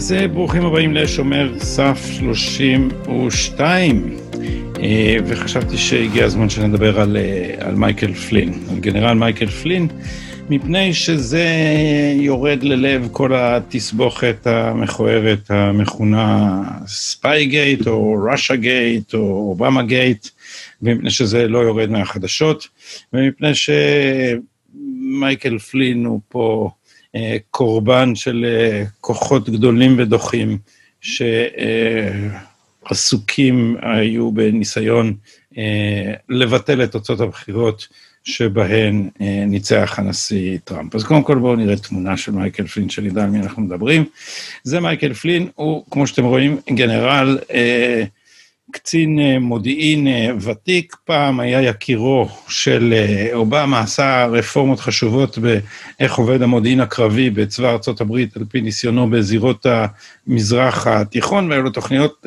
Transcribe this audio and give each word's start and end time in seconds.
אז 0.00 0.12
אה, 0.12 0.28
ברוכים 0.28 0.66
הבאים 0.66 0.94
לשומר 0.94 1.52
סף 1.58 2.06
32, 2.18 4.16
אה, 4.82 5.16
וחשבתי 5.26 5.76
שהגיע 5.76 6.24
הזמן 6.24 6.48
שנדבר 6.48 7.00
על, 7.00 7.16
אה, 7.16 7.54
על 7.68 7.74
מייקל 7.74 8.12
פלין, 8.12 8.52
על 8.70 8.78
גנרל 8.78 9.14
מייקל 9.14 9.46
פלין, 9.46 9.88
מפני 10.50 10.94
שזה 10.94 11.46
יורד 12.14 12.62
ללב 12.62 13.08
כל 13.12 13.32
התסבוכת 13.34 14.46
המכוערת 14.46 15.50
המכונה 15.50 16.62
Spygate 16.86 17.86
או 17.86 18.16
Russiagate 18.30 19.14
או 19.14 19.20
Obamagate, 19.20 20.28
ומפני 20.82 21.10
שזה 21.10 21.48
לא 21.48 21.58
יורד 21.58 21.90
מהחדשות, 21.90 22.68
ומפני 23.12 23.50
שמייקל 23.54 23.78
פלין 25.58 26.04
הוא 26.04 26.20
פה 26.28 26.70
אה, 27.16 27.36
קורבן 27.50 28.14
של 28.14 28.46
אה, 28.48 28.84
כוחות 29.00 29.50
גדולים 29.50 29.94
ודוחים 29.98 30.58
שעסוקים 32.86 33.76
היו 33.82 34.32
בניסיון 34.32 35.14
אה, 35.58 36.12
לבטל 36.28 36.84
את 36.84 36.92
תוצאות 36.92 37.20
הבחירות 37.20 37.88
שבהן 38.24 39.08
ניצח 39.46 39.94
הנשיא 39.98 40.58
טראמפ. 40.64 40.94
אז 40.94 41.04
קודם 41.04 41.22
כל 41.22 41.38
בואו 41.38 41.56
נראה 41.56 41.76
תמונה 41.76 42.16
של 42.16 42.32
מייקל 42.32 42.66
פלין, 42.66 42.88
שנדע 42.88 43.24
על 43.24 43.30
מי 43.30 43.38
אנחנו 43.38 43.62
מדברים. 43.62 44.04
זה 44.62 44.80
מייקל 44.80 45.14
פלין, 45.14 45.48
הוא, 45.54 45.84
כמו 45.90 46.06
שאתם 46.06 46.24
רואים, 46.24 46.58
גנרל 46.70 47.38
אה, 47.52 48.04
קצין 48.70 49.18
אה, 49.18 49.38
מודיעין 49.38 50.06
אה, 50.06 50.30
ותיק, 50.40 50.96
פעם 51.04 51.40
היה 51.40 51.62
יקירו 51.62 52.28
של 52.48 52.94
אה, 52.96 53.30
אובמה, 53.34 53.80
עשה 53.80 54.26
רפורמות 54.26 54.80
חשובות 54.80 55.38
באיך 55.38 56.14
עובד 56.14 56.42
המודיעין 56.42 56.80
הקרבי 56.80 57.30
בצבא 57.30 57.76
הברית 58.00 58.36
על 58.36 58.44
פי 58.48 58.60
ניסיונו 58.60 59.10
בזירות 59.10 59.66
המזרח 59.66 60.86
התיכון, 60.86 61.50
והיו 61.50 61.62
לו 61.62 61.70
תוכניות 61.70 62.26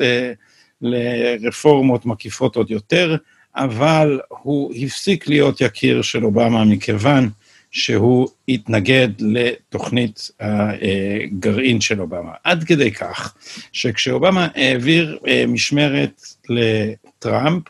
לרפורמות 0.82 2.06
מקיפות 2.06 2.56
עוד 2.56 2.70
יותר, 2.70 3.16
אבל 3.56 4.20
הוא 4.28 4.74
הפסיק 4.74 5.28
להיות 5.28 5.60
יקיר 5.60 6.02
של 6.02 6.24
אובמה 6.24 6.64
מכיוון 6.64 7.30
שהוא 7.70 8.28
התנגד 8.48 9.08
לתוכנית 9.20 10.30
הגרעין 10.40 11.80
של 11.80 12.00
אובמה. 12.00 12.32
עד 12.44 12.64
כדי 12.64 12.90
כך 12.92 13.34
שכשאובמה 13.72 14.48
העביר 14.54 15.18
משמרת 15.48 16.22
לטראמפ, 16.48 17.62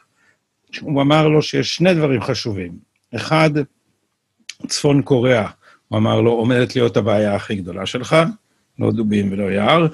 הוא 0.80 1.02
אמר 1.02 1.28
לו 1.28 1.42
שיש 1.42 1.74
שני 1.74 1.94
דברים 1.94 2.20
חשובים. 2.20 2.72
אחד, 3.14 3.50
צפון 4.66 5.02
קוריאה, 5.02 5.48
הוא 5.88 5.98
אמר 5.98 6.20
לו, 6.20 6.30
עומדת 6.30 6.76
להיות 6.76 6.96
הבעיה 6.96 7.34
הכי 7.34 7.54
גדולה 7.54 7.86
שלך, 7.86 8.16
לא 8.78 8.92
דובים 8.92 9.32
ולא 9.32 9.42
יער, 9.42 9.86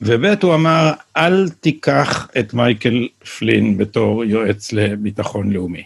וב' 0.00 0.24
הוא 0.42 0.54
אמר, 0.54 0.92
אל 1.16 1.48
תיקח 1.48 2.28
את 2.38 2.54
מייקל 2.54 3.08
פלין 3.38 3.78
בתור 3.78 4.24
יועץ 4.24 4.72
לביטחון 4.72 5.52
לאומי. 5.52 5.82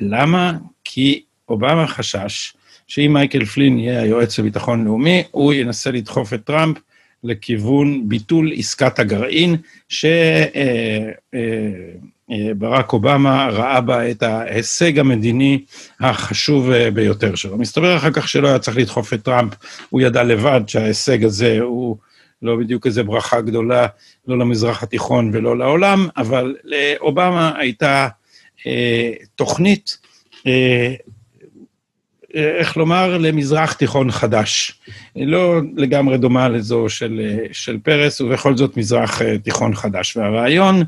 למה? 0.00 0.52
כי 0.84 1.22
אובמה 1.48 1.86
חשש 1.86 2.54
שאם 2.88 3.12
מייקל 3.12 3.44
פלין 3.44 3.78
יהיה 3.78 4.02
היועץ 4.02 4.38
לביטחון 4.38 4.84
לאומי, 4.84 5.22
הוא 5.30 5.52
ינסה 5.52 5.90
לדחוף 5.90 6.34
את 6.34 6.44
טראמפ 6.44 6.78
לכיוון 7.24 8.08
ביטול 8.08 8.52
עסקת 8.56 8.98
הגרעין, 8.98 9.56
שברק 9.88 10.12
אה, 10.56 11.10
אה, 11.34 11.40
אובמה 12.92 13.48
ראה 13.52 13.80
בה 13.80 14.10
את 14.10 14.22
ההישג 14.22 14.98
המדיני 14.98 15.64
החשוב 16.00 16.70
אה, 16.70 16.90
ביותר 16.90 17.34
שלו. 17.34 17.58
מסתבר 17.58 17.96
אחר 17.96 18.10
כך 18.10 18.28
שלא 18.28 18.48
היה 18.48 18.58
צריך 18.58 18.76
לדחוף 18.76 19.14
את 19.14 19.22
טראמפ, 19.22 19.52
הוא 19.90 20.00
ידע 20.00 20.22
לבד 20.22 20.60
שההישג 20.66 21.24
הזה 21.24 21.58
הוא 21.60 21.96
לא 22.42 22.56
בדיוק 22.56 22.86
איזה 22.86 23.02
ברכה 23.02 23.40
גדולה, 23.40 23.86
לא 24.28 24.38
למזרח 24.38 24.82
התיכון 24.82 25.30
ולא 25.32 25.58
לעולם, 25.58 26.08
אבל 26.16 26.54
לאובמה 26.64 27.52
הייתה 27.58 28.08
אה, 28.66 29.12
תוכנית 29.34 29.98
אה, 30.46 30.94
איך 32.34 32.76
לומר, 32.76 33.18
למזרח 33.18 33.72
תיכון 33.72 34.10
חדש. 34.10 34.80
לא 35.16 35.60
לגמרי 35.76 36.18
דומה 36.18 36.48
לזו 36.48 36.88
של, 36.88 37.38
של 37.52 37.78
פרס, 37.82 38.20
ובכל 38.20 38.56
זאת 38.56 38.76
מזרח 38.76 39.22
אה, 39.22 39.38
תיכון 39.38 39.74
חדש. 39.74 40.16
והרעיון 40.16 40.82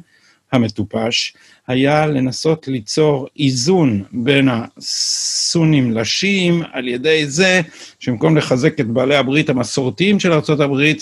המטופש 0.53 1.35
היה 1.67 2.07
לנסות 2.07 2.69
ליצור 2.69 3.29
איזון 3.39 4.03
בין 4.13 4.49
הסונים 4.49 5.93
לשיעים 5.93 6.63
על 6.73 6.89
ידי 6.89 7.27
זה 7.27 7.61
שבמקום 8.01 8.37
לחזק 8.37 8.81
את 8.81 8.87
בעלי 8.87 9.17
הברית 9.17 9.51
המסורתיים 9.51 10.21
של 10.21 10.33
ארה"ב, 10.33 10.93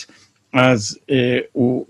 אז 0.53 0.99
אה, 1.11 1.39
הוא 1.53 1.87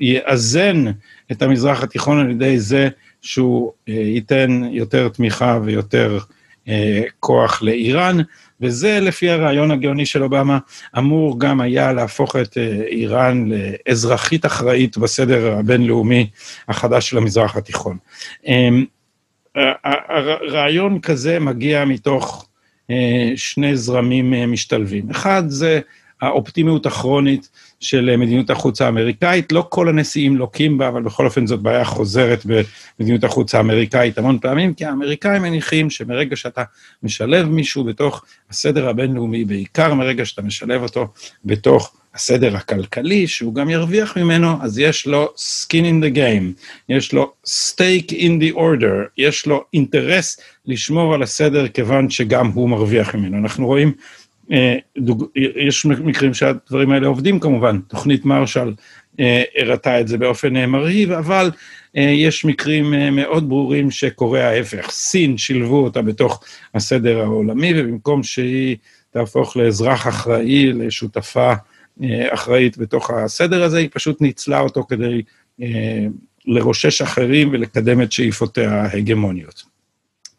יאזן 0.00 0.84
את 1.32 1.42
המזרח 1.42 1.82
התיכון 1.82 2.18
על 2.18 2.30
ידי 2.30 2.58
זה 2.58 2.88
שהוא 3.22 3.72
אה, 3.88 3.94
ייתן 3.94 4.62
יותר 4.70 5.08
תמיכה 5.08 5.58
ויותר 5.64 6.18
אה, 6.68 7.02
כוח 7.20 7.62
לאיראן, 7.62 8.16
וזה 8.60 9.00
לפי 9.00 9.30
הרעיון 9.30 9.70
הגאוני 9.70 10.06
של 10.06 10.22
אובמה, 10.22 10.58
אמור 10.98 11.40
גם 11.40 11.60
היה 11.60 11.92
להפוך 11.92 12.36
את 12.36 12.58
אה, 12.58 12.82
איראן 12.86 13.48
לאזרחית 13.48 14.46
אחראית 14.46 14.98
בסדר 14.98 15.58
הבינלאומי 15.58 16.30
החדש 16.68 17.10
של 17.10 17.18
המזרח 17.18 17.56
התיכון. 17.56 17.96
אמ, 18.46 18.84
רעיון 20.50 21.00
כזה 21.00 21.38
מגיע 21.38 21.84
מתוך 21.84 22.48
אה, 22.90 23.32
שני 23.36 23.76
זרמים 23.76 24.52
משתלבים. 24.52 25.10
אחד 25.10 25.42
זה 25.46 25.80
האופטימיות 26.22 26.86
הכרונית 26.86 27.48
של 27.80 28.16
מדיניות 28.16 28.50
החוץ 28.50 28.82
האמריקאית. 28.82 29.52
לא 29.52 29.66
כל 29.68 29.88
הנשיאים 29.88 30.36
לוקים 30.36 30.78
בה, 30.78 30.88
אבל 30.88 31.02
בכל 31.02 31.26
אופן 31.26 31.46
זאת 31.46 31.60
בעיה 31.60 31.84
חוזרת 31.84 32.46
במדיניות 32.98 33.24
החוץ 33.24 33.54
האמריקאית 33.54 34.18
המון 34.18 34.38
פעמים, 34.38 34.74
כי 34.74 34.84
האמריקאים 34.84 35.42
מניחים 35.42 35.90
שמרגע 35.90 36.36
שאתה 36.36 36.62
משלב 37.02 37.48
מישהו 37.48 37.84
בתוך 37.84 38.24
הסדר 38.50 38.88
הבינלאומי, 38.88 39.44
בעיקר 39.44 39.94
מרגע 39.94 40.24
שאתה 40.24 40.42
משלב 40.42 40.82
אותו 40.82 41.08
בתוך 41.44 41.92
הסדר 42.14 42.56
הכלכלי, 42.56 43.26
שהוא 43.26 43.54
גם 43.54 43.70
ירוויח 43.70 44.16
ממנו, 44.16 44.56
אז 44.62 44.78
יש 44.78 45.06
לו 45.06 45.28
skin 45.36 45.72
in 45.72 46.04
the 46.04 46.16
game, 46.16 46.62
יש 46.88 47.12
לו 47.12 47.32
stake 47.46 48.10
in 48.10 48.42
the 48.42 48.56
order, 48.56 49.08
יש 49.18 49.46
לו 49.46 49.64
אינטרס 49.74 50.40
לשמור 50.66 51.14
על 51.14 51.22
הסדר 51.22 51.68
כיוון 51.68 52.10
שגם 52.10 52.48
הוא 52.48 52.70
מרוויח 52.70 53.14
ממנו. 53.14 53.38
אנחנו 53.38 53.66
רואים 53.66 53.92
יש 55.36 55.86
מקרים 55.86 56.34
שהדברים 56.34 56.90
האלה 56.90 57.06
עובדים 57.06 57.40
כמובן, 57.40 57.78
תוכנית 57.88 58.24
מרשל 58.24 58.72
אה, 59.20 59.42
הראתה 59.56 60.00
את 60.00 60.08
זה 60.08 60.18
באופן 60.18 60.56
אה, 60.56 60.66
מרהיב, 60.66 61.12
אבל 61.12 61.50
יש 61.94 62.44
מקרים 62.44 63.14
מאוד 63.16 63.48
ברורים 63.48 63.90
שקורה 63.90 64.48
ההפך. 64.48 64.90
סין 64.90 65.38
שילבו 65.38 65.84
אותה 65.84 66.02
בתוך 66.02 66.44
הסדר 66.74 67.20
העולמי, 67.20 67.72
ובמקום 67.76 68.22
שהיא 68.22 68.76
תהפוך 69.10 69.56
לאזרח 69.56 70.08
אחראי, 70.08 70.72
לשותפה 70.72 71.52
אחראית 72.30 72.78
בתוך 72.78 73.10
הסדר 73.10 73.62
הזה, 73.62 73.78
היא 73.78 73.88
פשוט 73.92 74.20
ניצלה 74.20 74.60
אותו 74.60 74.84
כדי 74.88 75.22
לרושש 76.46 77.02
אחרים 77.02 77.48
ולקדם 77.52 78.02
את 78.02 78.12
שאיפותיה 78.12 78.82
ההגמוניות. 78.82 79.62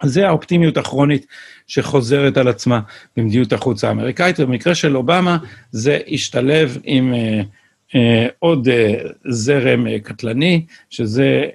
אז 0.01 0.13
זה 0.13 0.27
האופטימיות 0.27 0.77
הכרונית 0.77 1.25
שחוזרת 1.69 2.38
על 2.38 2.47
עצמה 2.47 2.80
במדיניות 3.18 3.53
החוץ 3.53 3.84
האמריקאית, 3.84 4.40
ובמקרה 4.40 4.75
של 4.75 4.97
אובמה 4.97 5.38
זה 5.72 6.00
השתלב 6.12 6.78
עם 6.84 7.13
אה, 7.13 7.41
אה, 7.96 8.28
עוד 8.40 8.68
אה, 8.68 8.94
זרם 9.30 10.00
קטלני, 10.00 10.66
שזה 10.89 11.45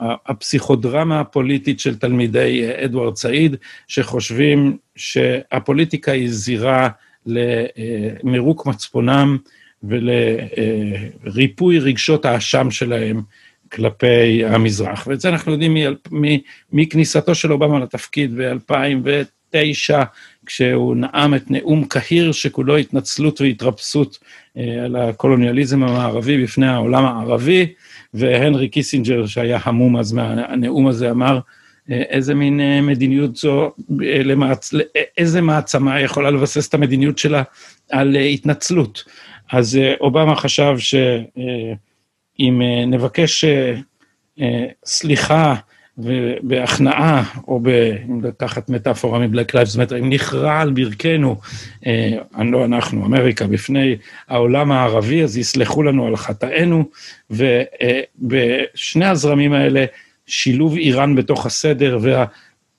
הפסיכודרמה 0.00 1.20
הפוליטית 1.20 1.80
של 1.80 1.96
תלמידי 1.96 2.68
אדוארד 2.84 3.16
סעיד, 3.16 3.56
שחושבים 3.88 4.76
שהפוליטיקה 4.96 6.12
היא 6.12 6.30
זירה 6.30 6.88
למירוק 7.26 8.66
מצפונם 8.66 9.36
ולריפוי 9.82 11.78
רגשות 11.78 12.24
האשם 12.24 12.70
שלהם 12.70 13.22
כלפי 13.72 14.44
המזרח. 14.44 15.06
ואת 15.06 15.20
זה 15.20 15.28
אנחנו 15.28 15.52
יודעים 15.52 15.76
מכניסתו 16.72 17.34
של 17.34 17.52
אובמה 17.52 17.78
לתפקיד 17.78 18.34
ב-2009, 18.36 19.94
כשהוא 20.46 20.96
נאם 20.96 21.34
את 21.34 21.50
נאום 21.50 21.84
קהיר 21.84 22.32
שכולו 22.32 22.76
התנצלות 22.76 23.40
והתרפסות 23.40 24.18
אה, 24.56 24.84
על 24.84 24.96
הקולוניאליזם 24.96 25.82
המערבי 25.82 26.42
בפני 26.42 26.68
העולם 26.68 27.04
הערבי, 27.04 27.72
והנרי 28.14 28.68
קיסינג'ר, 28.68 29.26
שהיה 29.26 29.58
המום 29.62 29.96
אז 29.96 30.12
מהנאום 30.12 30.86
הזה, 30.86 31.10
אמר, 31.10 31.40
אה, 31.90 32.02
איזה 32.08 32.34
מין 32.34 32.60
אה, 32.60 32.80
מדיניות 32.80 33.36
זו, 33.36 33.72
למעצ... 34.00 34.74
איזה 35.18 35.40
מעצמה 35.40 36.00
יכולה 36.00 36.30
לבסס 36.30 36.68
את 36.68 36.74
המדיניות 36.74 37.18
שלה 37.18 37.42
על 37.90 38.16
התנצלות. 38.16 39.04
אז 39.52 39.78
אובמה 40.00 40.36
חשב 40.36 40.74
ש... 40.78 40.94
אם 42.40 42.62
נבקש 42.86 43.44
סליחה 44.84 45.54
ובהכנעה, 45.98 47.22
או 47.48 47.60
ב... 47.62 47.68
אם 48.08 48.24
לקחת 48.24 48.70
מטאפורה 48.70 49.18
מ 49.18 49.24
Black 49.24 49.54
Lives 49.54 49.76
Matter, 49.76 49.98
אם 49.98 50.10
נכרע 50.10 50.60
על 50.60 50.72
ברכנו, 50.72 51.36
אה, 51.86 52.44
לא 52.44 52.64
אנחנו, 52.64 53.06
אמריקה, 53.06 53.46
בפני 53.46 53.96
העולם 54.28 54.72
הערבי, 54.72 55.22
אז 55.22 55.38
יסלחו 55.38 55.82
לנו 55.82 56.06
על 56.06 56.16
חטאינו, 56.16 56.84
ובשני 57.30 59.06
הזרמים 59.06 59.52
האלה, 59.52 59.84
שילוב 60.26 60.76
איראן 60.76 61.14
בתוך 61.14 61.46
הסדר 61.46 61.98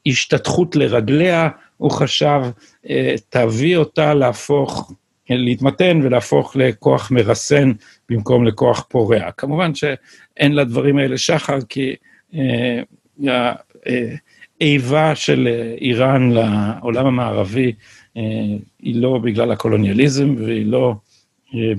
וההשתתחות 0.05 0.75
לרגליה, 0.75 1.49
הוא 1.77 1.91
חשב, 1.91 2.41
אה, 2.89 3.15
תביא 3.29 3.77
אותה 3.77 4.13
להפוך, 4.13 4.91
להתמתן 5.37 5.99
ולהפוך 6.03 6.55
לכוח 6.55 7.11
מרסן 7.11 7.71
במקום 8.09 8.45
לכוח 8.45 8.85
פורע. 8.89 9.31
כמובן 9.31 9.75
שאין 9.75 10.55
לדברים 10.55 10.97
האלה 10.97 11.17
שחר, 11.17 11.57
כי... 11.69 11.95
אה, 12.37 12.81
האיבה 14.61 15.15
של 15.15 15.47
איראן 15.81 16.31
לעולם 16.31 17.05
המערבי 17.05 17.73
אה, 18.17 18.21
היא 18.79 19.01
לא 19.01 19.17
בגלל 19.17 19.51
הקולוניאליזם 19.51 20.35
והיא 20.37 20.65
לא 20.65 20.95
אה, 21.55 21.73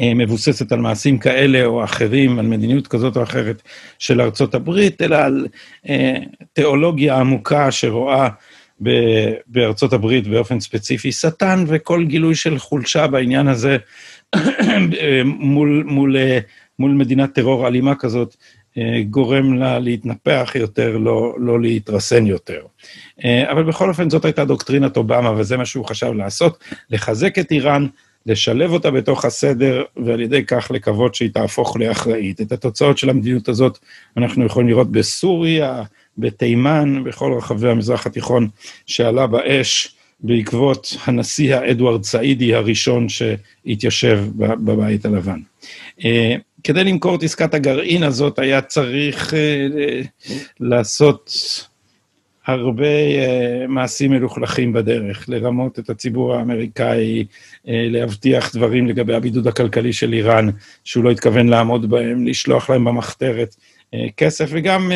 אה, 0.00 0.14
מבוססת 0.14 0.72
על 0.72 0.80
מעשים 0.80 1.18
כאלה 1.18 1.64
או 1.64 1.84
אחרים, 1.84 2.38
על 2.38 2.46
מדיניות 2.46 2.86
כזאת 2.86 3.16
או 3.16 3.22
אחרת 3.22 3.62
של 3.98 4.20
ארצות 4.20 4.54
הברית, 4.54 5.02
אלא 5.02 5.16
על 5.16 5.46
תיאולוגיה 6.52 7.16
עמוקה 7.16 7.70
שרואה 7.70 8.28
בארצות 9.46 9.92
הברית 9.92 10.26
באופן 10.26 10.60
ספציפי 10.60 11.12
שטן, 11.12 11.64
וכל 11.66 12.04
גילוי 12.04 12.34
של 12.34 12.58
חולשה 12.58 13.06
בעניין 13.06 13.48
הזה 13.48 13.76
מול, 15.24 15.84
מול, 15.86 16.16
מול 16.78 16.90
מדינת 16.90 17.34
טרור 17.34 17.66
אלימה 17.66 17.94
כזאת, 17.94 18.36
אה, 18.78 19.02
גורם 19.10 19.54
לה 19.54 19.78
להתנפח 19.78 20.52
יותר, 20.54 20.96
לא, 20.96 21.34
לא 21.38 21.60
להתרסן 21.60 22.26
יותר. 22.26 22.60
אה, 23.24 23.52
אבל 23.52 23.62
בכל 23.62 23.88
אופן, 23.88 24.10
זאת 24.10 24.24
הייתה 24.24 24.44
דוקטרינת 24.44 24.96
אובמה, 24.96 25.32
וזה 25.36 25.56
מה 25.56 25.64
שהוא 25.64 25.84
חשב 25.84 26.12
לעשות, 26.12 26.64
לחזק 26.90 27.38
את 27.38 27.50
איראן, 27.50 27.86
לשלב 28.26 28.72
אותה 28.72 28.90
בתוך 28.90 29.24
הסדר, 29.24 29.82
ועל 29.96 30.20
ידי 30.20 30.44
כך 30.44 30.70
לקוות 30.70 31.14
שהיא 31.14 31.30
תהפוך 31.34 31.76
לאחראית. 31.76 32.40
את 32.40 32.52
התוצאות 32.52 32.98
של 32.98 33.10
המדיניות 33.10 33.48
הזאת 33.48 33.78
אנחנו 34.16 34.44
יכולים 34.44 34.68
לראות 34.68 34.92
בסוריה, 34.92 35.82
בתימן, 36.18 37.04
בכל 37.04 37.32
רחבי 37.32 37.68
המזרח 37.68 38.06
התיכון, 38.06 38.48
שעלה 38.86 39.26
באש 39.26 39.96
בעקבות 40.20 40.96
הנשיא 41.04 41.56
האדוארד 41.56 42.04
סעידי 42.04 42.54
הראשון 42.54 43.06
שהתיישב 43.08 44.24
בבית 44.36 45.04
הלבן. 45.04 45.40
אה, 46.04 46.36
כדי 46.64 46.84
למכור 46.84 47.16
את 47.16 47.22
עסקת 47.22 47.54
הגרעין 47.54 48.02
הזאת 48.02 48.38
היה 48.38 48.60
צריך 48.60 49.34
uh, 49.34 49.36
לעשות 50.60 51.32
הרבה 52.46 52.84
uh, 52.84 53.66
מעשים 53.68 54.10
מלוכלכים 54.10 54.72
בדרך, 54.72 55.28
לרמות 55.28 55.78
את 55.78 55.90
הציבור 55.90 56.34
האמריקאי, 56.34 57.24
להבטיח 57.64 58.56
דברים 58.56 58.86
לגבי 58.86 59.14
הבידוד 59.14 59.46
הכלכלי 59.46 59.92
של 59.92 60.12
איראן, 60.12 60.48
שהוא 60.84 61.04
לא 61.04 61.10
התכוון 61.10 61.48
לעמוד 61.48 61.90
בהם, 61.90 62.26
לשלוח 62.26 62.70
להם 62.70 62.84
במחתרת 62.84 63.56
כסף, 64.16 64.46
וגם 64.50 64.92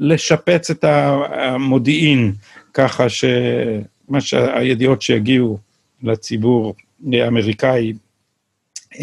לשפץ 0.00 0.70
את 0.70 0.84
המודיעין, 0.84 2.32
ככה 2.74 3.08
שמה 3.08 4.20
שהידיעות 4.20 5.02
שיגיעו 5.02 5.58
לציבור 6.02 6.74
האמריקאי, 7.12 7.92
uh, 8.94 8.98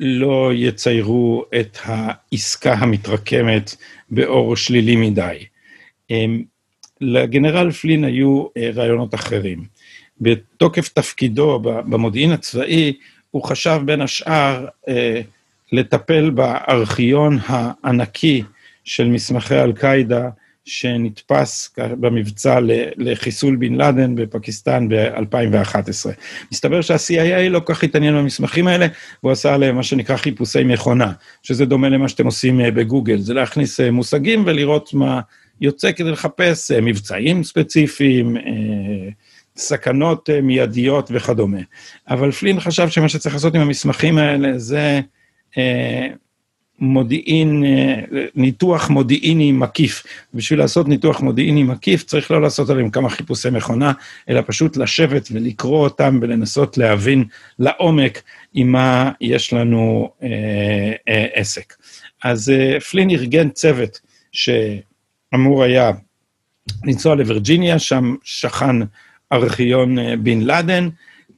לא 0.00 0.50
יציירו 0.54 1.44
את 1.60 1.78
העסקה 1.84 2.72
המתרקמת 2.74 3.76
באור 4.10 4.56
שלילי 4.56 4.96
מדי. 4.96 5.44
אמ, 6.10 6.42
לגנרל 7.00 7.70
פלין 7.70 8.04
היו 8.04 8.46
אה, 8.56 8.70
רעיונות 8.74 9.14
אחרים. 9.14 9.64
בתוקף 10.20 10.88
תפקידו 10.88 11.58
במודיעין 11.62 12.32
הצבאי, 12.32 12.92
הוא 13.30 13.42
חשב 13.42 13.80
בין 13.84 14.00
השאר 14.00 14.66
אה, 14.88 15.20
לטפל 15.72 16.30
בארכיון 16.30 17.38
הענקי 17.46 18.42
של 18.84 19.08
מסמכי 19.08 19.54
אל-קאעידה 19.54 20.28
שנתפס 20.64 21.74
במבצע 21.78 22.58
לחיסול 22.96 23.56
בן 23.56 23.74
לאדן 23.74 24.14
בפקיסטן 24.14 24.88
ב-2011. 24.88 26.10
מסתבר 26.52 26.80
שה-CIA 26.80 27.48
לא 27.50 27.60
כל 27.60 27.74
כך 27.74 27.84
התעניין 27.84 28.14
במסמכים 28.14 28.66
האלה, 28.66 28.86
והוא 29.22 29.32
עשה 29.32 29.54
עליהם 29.54 29.76
מה 29.76 29.82
שנקרא 29.82 30.16
חיפושי 30.16 30.64
מכונה, 30.64 31.12
שזה 31.42 31.64
דומה 31.64 31.88
למה 31.88 32.08
שאתם 32.08 32.26
עושים 32.26 32.60
אה, 32.60 32.70
בגוגל, 32.70 33.18
זה 33.18 33.34
להכניס 33.34 33.80
אה, 33.80 33.90
מושגים 33.90 34.42
ולראות 34.46 34.94
מה 34.94 35.20
יוצא 35.60 35.92
כדי 35.92 36.10
לחפש 36.10 36.70
אה, 36.70 36.80
מבצעים 36.80 37.44
ספציפיים, 37.44 38.36
סכנות 39.56 40.30
מיידיות 40.42 41.10
וכדומה. 41.12 41.60
אבל 42.10 42.30
פלין 42.30 42.60
חשב 42.60 42.88
שמה 42.88 43.08
שצריך 43.08 43.34
לעשות 43.34 43.54
עם 43.54 43.60
המסמכים 43.60 44.18
האלה 44.18 44.58
זה 44.58 45.00
מודיעין, 46.78 47.64
אה, 47.64 48.24
ניתוח 48.34 48.90
מודיעיני 48.90 49.52
מקיף. 49.52 50.06
בשביל 50.34 50.58
לעשות 50.58 50.88
ניתוח 50.88 51.20
מודיעיני 51.20 51.62
מקיף 51.62 52.02
צריך 52.02 52.30
לא 52.30 52.42
לעשות 52.42 52.70
עליהם 52.70 52.90
כמה 52.90 53.10
חיפושי 53.10 53.50
מכונה, 53.50 53.92
אלא 54.28 54.42
פשוט 54.46 54.76
לשבת 54.76 55.28
ולקרוא 55.32 55.84
אותם 55.84 56.18
ולנסות 56.22 56.78
להבין 56.78 57.24
לעומק 57.58 58.22
עם 58.54 58.72
מה 58.72 59.10
יש 59.20 59.52
לנו 59.52 60.10
אה, 60.22 60.28
אה, 61.08 61.26
עסק. 61.34 61.74
אז 62.24 62.50
אה, 62.50 62.80
פלין 62.80 63.10
ארגן 63.10 63.50
צוות 63.50 64.00
שאמור 64.32 65.62
היה 65.62 65.90
לנסוע 66.84 67.14
לווירג'יניה, 67.14 67.78
שם 67.78 68.14
שכן 68.22 68.76
ארכיון 69.32 69.98
אה, 69.98 70.16
בן 70.16 70.40
לאדן, 70.40 70.88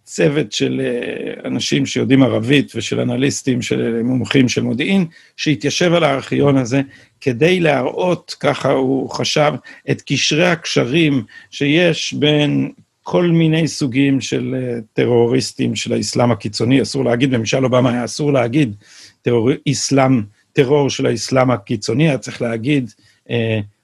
צוות 0.06 0.52
של 0.52 0.80
אה, 0.84 1.48
אנשים 1.48 1.86
שיודעים 1.86 2.22
ערבית 2.22 2.72
ושל 2.74 3.00
אנליסטים, 3.00 3.62
של 3.62 4.02
מומחים 4.02 4.48
של 4.48 4.62
מודיעין, 4.62 5.06
שהתיישב 5.36 5.92
על 5.92 6.04
הארכיון 6.04 6.56
הזה 6.56 6.82
כדי 7.20 7.60
להראות, 7.60 8.36
ככה 8.40 8.70
הוא 8.70 9.10
חשב, 9.10 9.52
את 9.90 10.02
קשרי 10.06 10.46
הקשרים 10.46 11.22
שיש 11.50 12.12
בין 12.12 12.72
כל 13.02 13.26
מיני 13.26 13.68
סוגים 13.68 14.20
של 14.20 14.54
אה, 14.58 14.78
טרוריסטים 14.92 15.76
של 15.76 15.92
האסלאם 15.92 16.30
הקיצוני, 16.30 16.82
אסור 16.82 17.04
להגיד, 17.04 17.30
בממשל 17.30 17.64
אובמה 17.64 17.90
היה 17.90 18.04
אסור 18.04 18.32
להגיד 18.32 18.74
טרור, 19.22 19.50
אסלאם, 19.70 20.22
טרור 20.52 20.90
של 20.90 21.06
האסלאם 21.06 21.50
הקיצוני, 21.50 22.08
היה 22.08 22.18
צריך 22.18 22.42
להגיד 22.42 22.90
uh, 23.28 23.32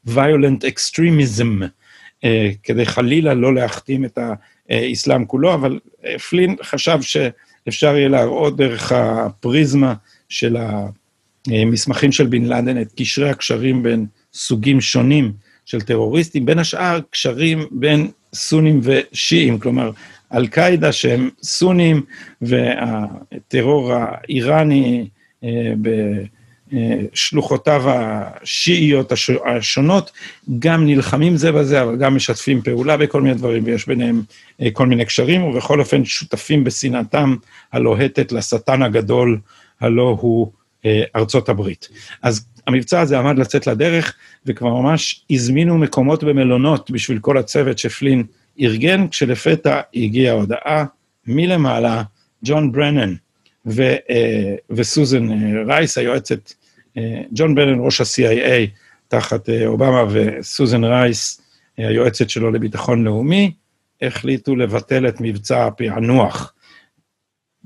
violent 0.08 0.64
extremism, 0.64 1.64
כדי 2.62 2.86
חלילה 2.86 3.34
לא 3.34 3.54
להכתים 3.54 4.04
את. 4.04 4.18
האסלאם 4.72 5.24
כולו, 5.24 5.54
אבל 5.54 5.78
אה, 6.04 6.18
פלין 6.18 6.56
חשב 6.62 6.98
שאפשר 7.00 7.96
יהיה 7.96 8.08
להראות 8.08 8.56
דרך 8.56 8.92
הפריזמה 8.92 9.94
של 10.28 10.56
המסמכים 11.46 12.12
של 12.12 12.26
בן 12.26 12.44
לאדן 12.44 12.80
את 12.80 12.92
קשרי 12.96 13.30
הקשרים 13.30 13.82
בין 13.82 14.06
סוגים 14.34 14.80
שונים 14.80 15.32
של 15.64 15.80
טרוריסטים, 15.80 16.46
בין 16.46 16.58
השאר 16.58 17.00
קשרים 17.10 17.66
בין 17.70 18.10
סונים 18.34 18.80
ושיעים, 18.82 19.58
כלומר, 19.58 19.90
אל-קאעידה 20.34 20.92
שהם 20.92 21.30
סונים 21.42 22.02
והטרור 22.42 23.92
האיראני 23.92 25.08
אה, 25.44 25.72
שלוחותיו 27.14 27.82
השיעיות 27.86 29.12
השונות, 29.46 30.10
גם 30.58 30.86
נלחמים 30.86 31.36
זה 31.36 31.52
בזה, 31.52 31.82
אבל 31.82 31.96
גם 31.96 32.16
משתפים 32.16 32.62
פעולה 32.62 32.96
בכל 32.96 33.22
מיני 33.22 33.34
דברים, 33.34 33.62
ויש 33.64 33.86
ביניהם 33.86 34.22
אה, 34.60 34.68
כל 34.72 34.86
מיני 34.86 35.04
קשרים, 35.04 35.42
ובכל 35.44 35.80
אופן 35.80 36.04
שותפים 36.04 36.64
בשנאתם 36.64 37.36
הלוהטת 37.72 38.32
לשטן 38.32 38.82
הגדול, 38.82 39.38
הלא 39.80 40.18
הוא 40.20 40.52
אה, 40.84 41.02
ארצות 41.16 41.48
הברית. 41.48 41.88
אז 42.22 42.46
המבצע 42.66 43.00
הזה 43.00 43.18
עמד 43.18 43.38
לצאת 43.38 43.66
לדרך, 43.66 44.14
וכבר 44.46 44.80
ממש 44.80 45.24
הזמינו 45.30 45.78
מקומות 45.78 46.24
במלונות 46.24 46.90
בשביל 46.90 47.18
כל 47.18 47.38
הצוות 47.38 47.78
שפלין 47.78 48.24
ארגן, 48.60 49.08
כשלפתע 49.08 49.80
הגיעה 49.94 50.34
הודעה 50.34 50.84
מלמעלה, 51.26 52.02
ג'ון 52.44 52.72
ברנן 52.72 53.14
ו, 53.66 53.82
אה, 53.82 54.54
וסוזן 54.70 55.28
רייס, 55.68 55.98
היועצת 55.98 56.52
ג'ון 57.32 57.54
ברן, 57.54 57.78
ראש 57.80 58.00
ה-CIA 58.00 58.70
תחת 59.12 59.48
אה, 59.48 59.66
אובמה, 59.66 60.04
וסוזן 60.10 60.84
רייס, 60.84 61.40
אה, 61.78 61.88
היועצת 61.88 62.30
שלו 62.30 62.50
לביטחון 62.50 63.04
לאומי, 63.04 63.52
החליטו 64.02 64.56
לבטל 64.56 65.08
את 65.08 65.20
מבצע 65.20 65.66
הפענוח. 65.66 66.54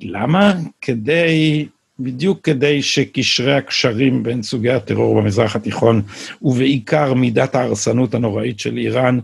למה? 0.02 0.54
כדי, 0.80 1.66
בדיוק 2.00 2.40
כדי 2.45 2.83
שקשרי 2.83 3.54
הקשרים 3.54 4.23
בין 4.23 4.42
סוגי 4.42 4.71
הטרור 4.71 5.21
במזרח 5.21 5.56
התיכון, 5.56 6.02
ובעיקר 6.42 7.14
מידת 7.14 7.54
ההרסנות 7.54 8.14
הנוראית 8.14 8.61
של 8.61 8.76
איראן, 8.76 9.18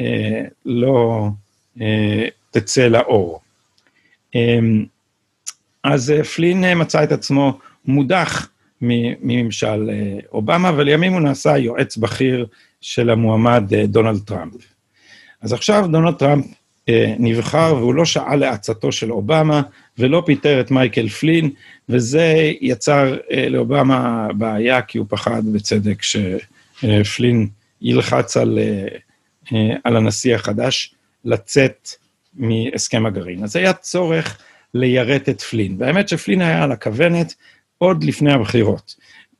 אה, 0.00 0.42
לא 0.66 1.28
אה, 1.80 2.28
תצא 2.50 2.88
לאור. 2.88 3.40
אה, 4.34 4.58
אז 5.84 6.14
פלין 6.34 6.64
מצא 6.76 7.04
את 7.04 7.12
עצמו 7.12 7.58
מודח 7.84 8.48
מממשל 8.82 9.90
אובמה, 10.32 10.72
ולימים 10.76 11.12
הוא 11.12 11.20
נעשה 11.20 11.58
יועץ 11.58 11.96
בכיר 11.96 12.46
של 12.80 13.10
המועמד 13.10 13.74
דונלד 13.84 14.20
טראמפ. 14.24 14.54
אז 15.42 15.52
עכשיו 15.52 15.88
דונלד 15.92 16.14
טראמפ 16.14 16.46
אה, 16.88 17.14
נבחר 17.18 17.74
והוא 17.76 17.94
לא 17.94 18.04
שעה 18.04 18.36
לעצתו 18.36 18.92
של 18.92 19.12
אובמה 19.12 19.62
ולא 19.98 20.22
פיטר 20.26 20.60
את 20.60 20.70
מייקל 20.70 21.08
פלין, 21.08 21.50
וזה 21.88 22.52
יצר 22.60 23.16
אה, 23.30 23.48
לאובמה 23.48 24.28
בעיה 24.32 24.82
כי 24.82 24.98
הוא 24.98 25.06
פחד 25.10 25.42
בצדק 25.52 26.02
שפלין 26.02 27.48
ילחץ 27.82 28.36
על, 28.36 28.58
אה, 29.52 29.74
על 29.84 29.96
הנשיא 29.96 30.34
החדש 30.34 30.94
לצאת 31.24 31.88
מהסכם 32.34 33.06
הגרעין. 33.06 33.44
אז 33.44 33.56
היה 33.56 33.72
צורך 33.72 34.38
ליירט 34.74 35.28
את 35.28 35.40
פלין. 35.40 35.76
והאמת 35.78 36.08
שפלין 36.08 36.40
היה 36.40 36.62
על 36.62 36.72
הכוונת 36.72 37.34
עוד 37.78 38.04
לפני 38.04 38.32
הבחירות. 38.32 38.94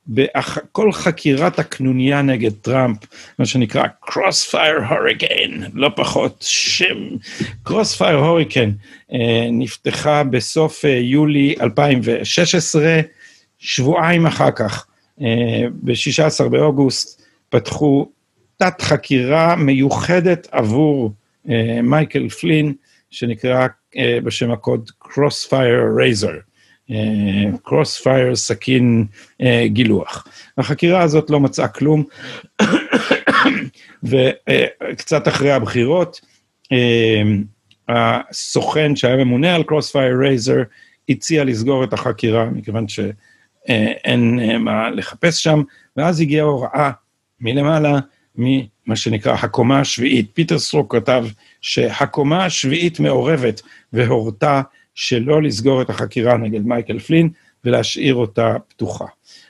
בכל 0.08 0.92
חקירת 0.92 1.58
הקנוניה 1.58 2.22
נגד 2.22 2.52
טראמפ, 2.52 2.98
מה 3.38 3.46
שנקרא 3.46 3.84
Crossfire 4.04 4.90
Hurricane, 4.90 5.64
לא 5.74 5.90
פחות 5.96 6.44
שם, 6.48 7.16
Crossfire 7.68 8.22
Hurricane, 8.22 9.14
נפתחה 9.52 10.24
בסוף 10.24 10.84
אה, 10.84 10.90
יולי 10.90 11.54
2016, 11.60 13.00
שבועיים 13.58 14.26
אחר 14.26 14.50
כך, 14.50 14.86
אה, 15.20 15.64
ב-16 15.82 16.48
באוגוסט, 16.48 17.22
פתחו 17.48 18.08
תת 18.56 18.82
חקירה 18.82 19.56
מיוחדת 19.56 20.48
עבור 20.50 21.12
אה, 21.48 21.82
מייקל 21.82 22.28
פלין, 22.28 22.74
שנקרא 23.10 23.66
בשם 24.24 24.50
הקוד 24.50 24.90
Crossfire 25.04 25.98
Razor. 25.98 26.47
Crossfire, 27.62 28.36
סכין 28.36 29.06
אה, 29.42 29.64
גילוח. 29.66 30.26
החקירה 30.58 31.02
הזאת 31.02 31.30
לא 31.30 31.40
מצאה 31.40 31.68
כלום, 31.68 32.04
וקצת 34.02 35.28
אחרי 35.28 35.52
הבחירות, 35.52 36.20
אה, 36.72 37.22
הסוכן 37.88 38.96
שהיה 38.96 39.16
ממונה 39.16 39.54
על 39.54 39.62
Crossfire 39.62 40.16
Razor 40.20 40.62
הציע 41.08 41.44
לסגור 41.44 41.84
את 41.84 41.92
החקירה, 41.92 42.44
מכיוון 42.44 42.88
שאין 42.88 44.40
אה, 44.40 44.58
מה 44.58 44.90
לחפש 44.90 45.42
שם, 45.42 45.62
ואז 45.96 46.20
הגיעה 46.20 46.46
הוראה 46.46 46.90
מלמעלה, 47.40 47.98
ממה 48.36 48.96
שנקרא 48.96 49.32
הקומה 49.32 49.80
השביעית. 49.80 50.30
פיטר 50.34 50.58
סטרוק 50.58 50.96
כתב 50.96 51.26
שהקומה 51.60 52.44
השביעית 52.44 53.00
מעורבת 53.00 53.62
והורתה 53.92 54.62
שלא 54.98 55.42
לסגור 55.42 55.82
את 55.82 55.90
החקירה 55.90 56.36
נגד 56.36 56.66
מייקל 56.66 56.98
פלין 56.98 57.28
ולהשאיר 57.64 58.14
אותה 58.14 58.56
פתוחה. 58.68 59.04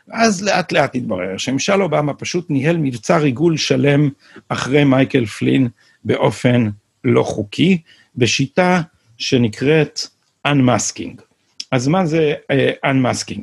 ואז 0.09 0.43
לאט 0.43 0.73
לאט 0.73 0.95
התברר 0.95 1.37
שממשל 1.37 1.83
אובמה 1.83 2.14
פשוט 2.14 2.50
ניהל 2.50 2.76
מבצע 2.76 3.19
ריגול 3.19 3.57
שלם 3.57 4.09
אחרי 4.49 4.85
מייקל 4.85 5.26
פלין 5.26 5.69
באופן 6.05 6.69
לא 7.05 7.23
חוקי, 7.23 7.78
בשיטה 8.17 8.83
שנקראת 9.19 10.00
Unmasking. 10.49 11.23
אז 11.71 11.88
מה 11.88 12.07
זה 12.07 12.35
uh, 12.52 12.87
Unmasking? 12.87 13.40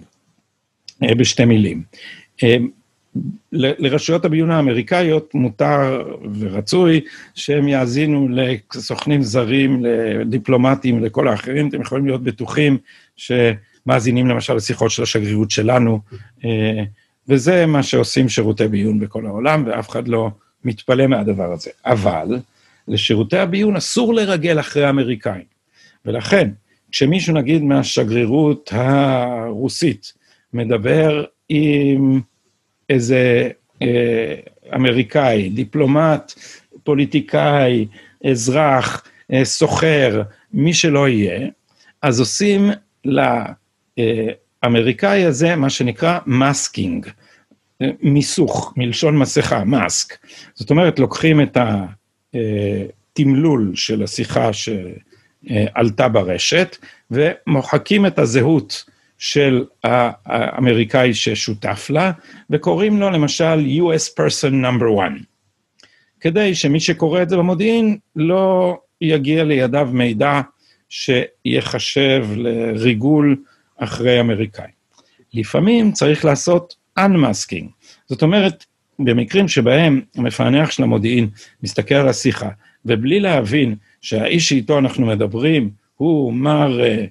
Uh, 1.03 1.15
בשתי 1.15 1.45
מילים. 1.45 1.83
Uh, 2.37 2.43
לרשויות 3.51 4.25
הביון 4.25 4.51
האמריקאיות 4.51 5.33
מותר 5.33 6.03
ורצוי 6.39 7.01
שהם 7.35 7.67
יאזינו 7.67 8.27
לסוכנים 8.75 9.23
זרים, 9.23 9.85
לדיפלומטים, 9.85 11.03
לכל 11.03 11.27
האחרים, 11.27 11.69
אתם 11.69 11.81
יכולים 11.81 12.05
להיות 12.05 12.23
בטוחים 12.23 12.77
שמאזינים 13.15 14.27
למשל 14.27 14.53
לשיחות 14.53 14.91
של 14.91 15.03
השגרירות 15.03 15.51
שלנו, 15.51 15.99
אה, 16.45 16.83
וזה 17.27 17.65
מה 17.65 17.83
שעושים 17.83 18.29
שירותי 18.29 18.67
ביון 18.67 18.99
בכל 18.99 19.25
העולם, 19.25 19.63
ואף 19.67 19.89
אחד 19.89 20.07
לא 20.07 20.31
מתפלא 20.63 21.07
מהדבר 21.07 21.53
הזה. 21.53 21.69
אבל 21.85 22.39
לשירותי 22.87 23.37
הביון 23.37 23.75
אסור 23.75 24.13
לרגל 24.13 24.59
אחרי 24.59 24.85
האמריקאים, 24.85 25.55
ולכן 26.05 26.49
כשמישהו 26.91 27.33
נגיד 27.33 27.63
מהשגרירות 27.63 28.69
הרוסית 28.73 30.13
מדבר 30.53 31.25
עם 31.49 32.21
איזה 32.89 33.49
אה, 33.81 34.35
אמריקאי, 34.75 35.49
דיפלומט, 35.49 36.33
פוליטיקאי, 36.83 37.87
אזרח, 38.31 39.03
אה, 39.33 39.45
סוחר, 39.45 40.21
מי 40.53 40.73
שלא 40.73 41.09
יהיה, 41.09 41.47
אז 42.01 42.19
עושים 42.19 42.69
לאמריקאי 44.63 45.25
הזה 45.25 45.55
מה 45.55 45.69
שנקרא 45.69 46.19
masking, 46.25 47.07
אה, 47.81 47.89
מיסוך, 48.01 48.73
מלשון 48.77 49.17
מסכה, 49.17 49.63
mask. 49.63 50.17
זאת 50.53 50.69
אומרת, 50.69 50.99
לוקחים 50.99 51.41
את 51.41 51.57
התמלול 53.13 53.71
של 53.75 54.03
השיחה 54.03 54.49
שעלתה 54.53 56.07
ברשת 56.07 56.77
ומוחקים 57.11 58.05
את 58.05 58.19
הזהות 58.19 58.85
של 59.17 59.65
האמריקאי 59.83 61.13
ששותף 61.13 61.89
לה, 61.89 62.11
וקוראים 62.49 62.99
לו 62.99 63.09
למשל 63.09 63.65
US 63.65 64.09
person 64.19 64.51
number 64.51 64.97
one. 64.97 65.23
כדי 66.19 66.55
שמי 66.55 66.79
שקורא 66.79 67.21
את 67.21 67.29
זה 67.29 67.37
במודיעין 67.37 67.97
לא 68.15 68.77
יגיע 69.01 69.43
לידיו 69.43 69.89
מידע 69.91 70.41
שיחשב 70.89 72.27
לריגול 72.35 73.35
אחרי 73.77 74.19
אמריקאי. 74.19 74.71
לפעמים 75.33 75.91
צריך 75.91 76.25
לעשות 76.25 76.75
unmasking, 76.99 77.65
זאת 78.05 78.21
אומרת, 78.21 78.65
במקרים 78.99 79.47
שבהם 79.47 80.01
המפענח 80.15 80.71
של 80.71 80.83
המודיעין 80.83 81.29
מסתכל 81.63 81.95
על 81.95 82.07
השיחה, 82.07 82.49
ובלי 82.85 83.19
להבין 83.19 83.75
שהאיש 84.01 84.49
שאיתו 84.49 84.79
אנחנו 84.79 85.05
מדברים 85.05 85.69
הוא 85.95 86.33
מר 86.33 86.83
אה, 86.83 87.05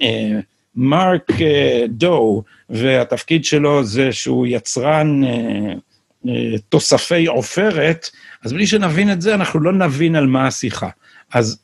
אה, 0.00 0.40
מרק 0.76 1.30
אה, 1.40 1.84
דו, 1.88 2.42
והתפקיד 2.70 3.44
שלו 3.44 3.84
זה 3.84 4.12
שהוא 4.12 4.46
יצרן 4.46 5.24
אה, 5.24 5.30
אה, 6.28 6.54
תוספי 6.68 7.26
עופרת, 7.26 8.10
אז 8.44 8.52
בלי 8.52 8.66
שנבין 8.66 9.12
את 9.12 9.22
זה, 9.22 9.34
אנחנו 9.34 9.60
לא 9.60 9.72
נבין 9.72 10.16
על 10.16 10.26
מה 10.26 10.46
השיחה. 10.46 10.88
אז 11.32 11.58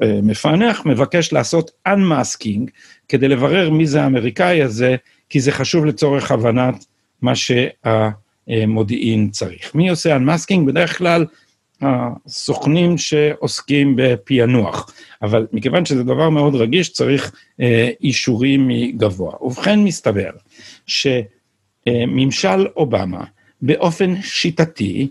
המפענח 0.00 0.86
מבקש 0.86 1.32
לעשות 1.32 1.70
unmasking 1.88 2.70
כדי 3.08 3.28
לברר 3.28 3.70
מי 3.70 3.86
זה 3.86 4.02
האמריקאי 4.02 4.62
הזה, 4.62 4.96
כי 5.28 5.40
זה 5.40 5.52
חשוב 5.52 5.84
לצורך 5.84 6.30
הבנת 6.30 6.84
מה 7.22 7.32
שהמודיעין 8.46 9.30
צריך. 9.30 9.74
מי 9.74 9.88
עושה 9.88 10.16
unmasking? 10.16 10.60
בדרך 10.66 10.98
כלל 10.98 11.26
הסוכנים 11.82 12.98
שעוסקים 12.98 13.96
בפענוח, 13.96 14.94
אבל 15.22 15.46
מכיוון 15.52 15.84
שזה 15.84 16.04
דבר 16.04 16.30
מאוד 16.30 16.54
רגיש, 16.54 16.92
צריך 16.92 17.32
אה, 17.60 17.90
אישורים 18.00 18.68
מגבוה. 18.68 19.32
ובכן, 19.40 19.80
מסתבר 19.80 20.30
שממשל 20.86 22.66
אובמה 22.76 23.24
באופן 23.62 24.22
שיטתי 24.22 25.08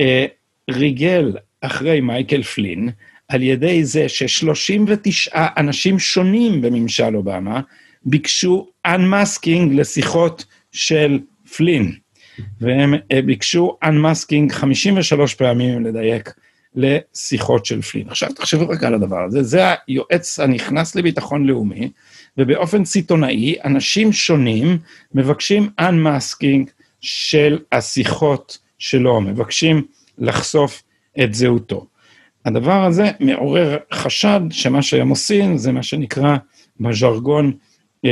אה, 0.00 0.26
ריגל 0.70 1.32
אחרי 1.60 2.00
מייקל 2.00 2.42
פלין, 2.42 2.90
על 3.28 3.42
ידי 3.42 3.84
זה 3.84 4.08
ש-39 4.08 5.36
אנשים 5.56 5.98
שונים 5.98 6.60
בממשל 6.62 7.16
אובמה 7.16 7.60
ביקשו 8.04 8.68
unmasking 8.86 9.74
לשיחות 9.74 10.44
של 10.72 11.18
פלין. 11.56 12.03
והם 12.60 12.94
אה, 13.12 13.22
ביקשו 13.22 13.76
unmasking 13.84 14.52
53 14.52 15.34
פעמים, 15.34 15.84
לדייק, 15.84 16.34
לשיחות 16.74 17.66
של 17.66 17.82
פלין. 17.82 18.08
עכשיו 18.08 18.28
תחשבו 18.32 18.68
רגע 18.68 18.86
על 18.86 18.94
הדבר 18.94 19.24
הזה, 19.24 19.42
זה 19.42 19.62
היועץ 19.86 20.40
הנכנס 20.40 20.96
לביטחון 20.96 21.46
לאומי, 21.46 21.90
ובאופן 22.38 22.84
סיטונאי, 22.84 23.54
אנשים 23.64 24.12
שונים 24.12 24.78
מבקשים 25.14 25.68
unmasking 25.80 26.70
של 27.00 27.58
השיחות 27.72 28.58
שלו, 28.78 29.20
מבקשים 29.20 29.86
לחשוף 30.18 30.82
את 31.24 31.34
זהותו. 31.34 31.86
הדבר 32.44 32.84
הזה 32.84 33.10
מעורר 33.20 33.76
חשד 33.92 34.40
שמה 34.50 34.82
שהם 34.82 35.08
עושים 35.08 35.58
זה 35.58 35.72
מה 35.72 35.82
שנקרא 35.82 36.36
בז'רגון 36.80 37.52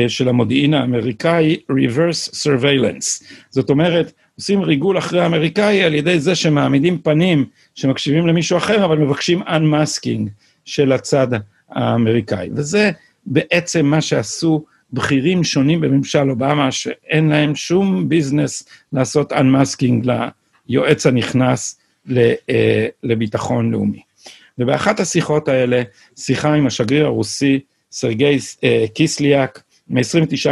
של 0.09 0.29
המודיעין 0.29 0.75
האמריקאי 0.75 1.57
reverse 1.71 2.31
surveillance. 2.31 3.25
זאת 3.51 3.71
אומרת, 3.71 4.13
עושים 4.37 4.63
ריגול 4.63 4.99
אחרי 4.99 5.21
האמריקאי 5.21 5.83
על 5.83 5.95
ידי 5.95 6.21
זה 6.21 6.35
שמעמידים 6.35 6.99
פנים 6.99 7.45
שמקשיבים 7.75 8.27
למישהו 8.27 8.59
אחר, 8.59 8.85
אבל 8.85 8.99
מבקשים 8.99 9.43
unmasking 9.43 10.29
של 10.65 10.93
הצד 10.93 11.29
האמריקאי. 11.71 12.49
וזה 12.55 12.91
בעצם 13.27 13.87
מה 13.87 14.01
שעשו 14.01 14.65
בכירים 14.93 15.45
שונים 15.45 15.81
בממשל 15.81 16.31
אובמה, 16.31 16.73
שאין 16.73 17.29
להם 17.29 17.55
שום 17.55 18.09
ביזנס 18.09 18.69
לעשות 18.93 19.33
unmasking 19.33 20.09
ליועץ 20.69 21.07
הנכנס 21.07 21.81
אה, 22.17 22.87
לביטחון 23.03 23.71
לאומי. 23.71 24.03
ובאחת 24.59 25.01
השיחות 25.01 25.49
האלה, 25.49 25.83
שיחה 26.17 26.55
עם 26.55 26.67
השגריר 26.67 27.07
הרוסי, 27.07 27.61
סרגי 27.93 28.39
אה, 28.65 28.85
קיסליאק, 28.95 29.63
מ-29 29.89 30.51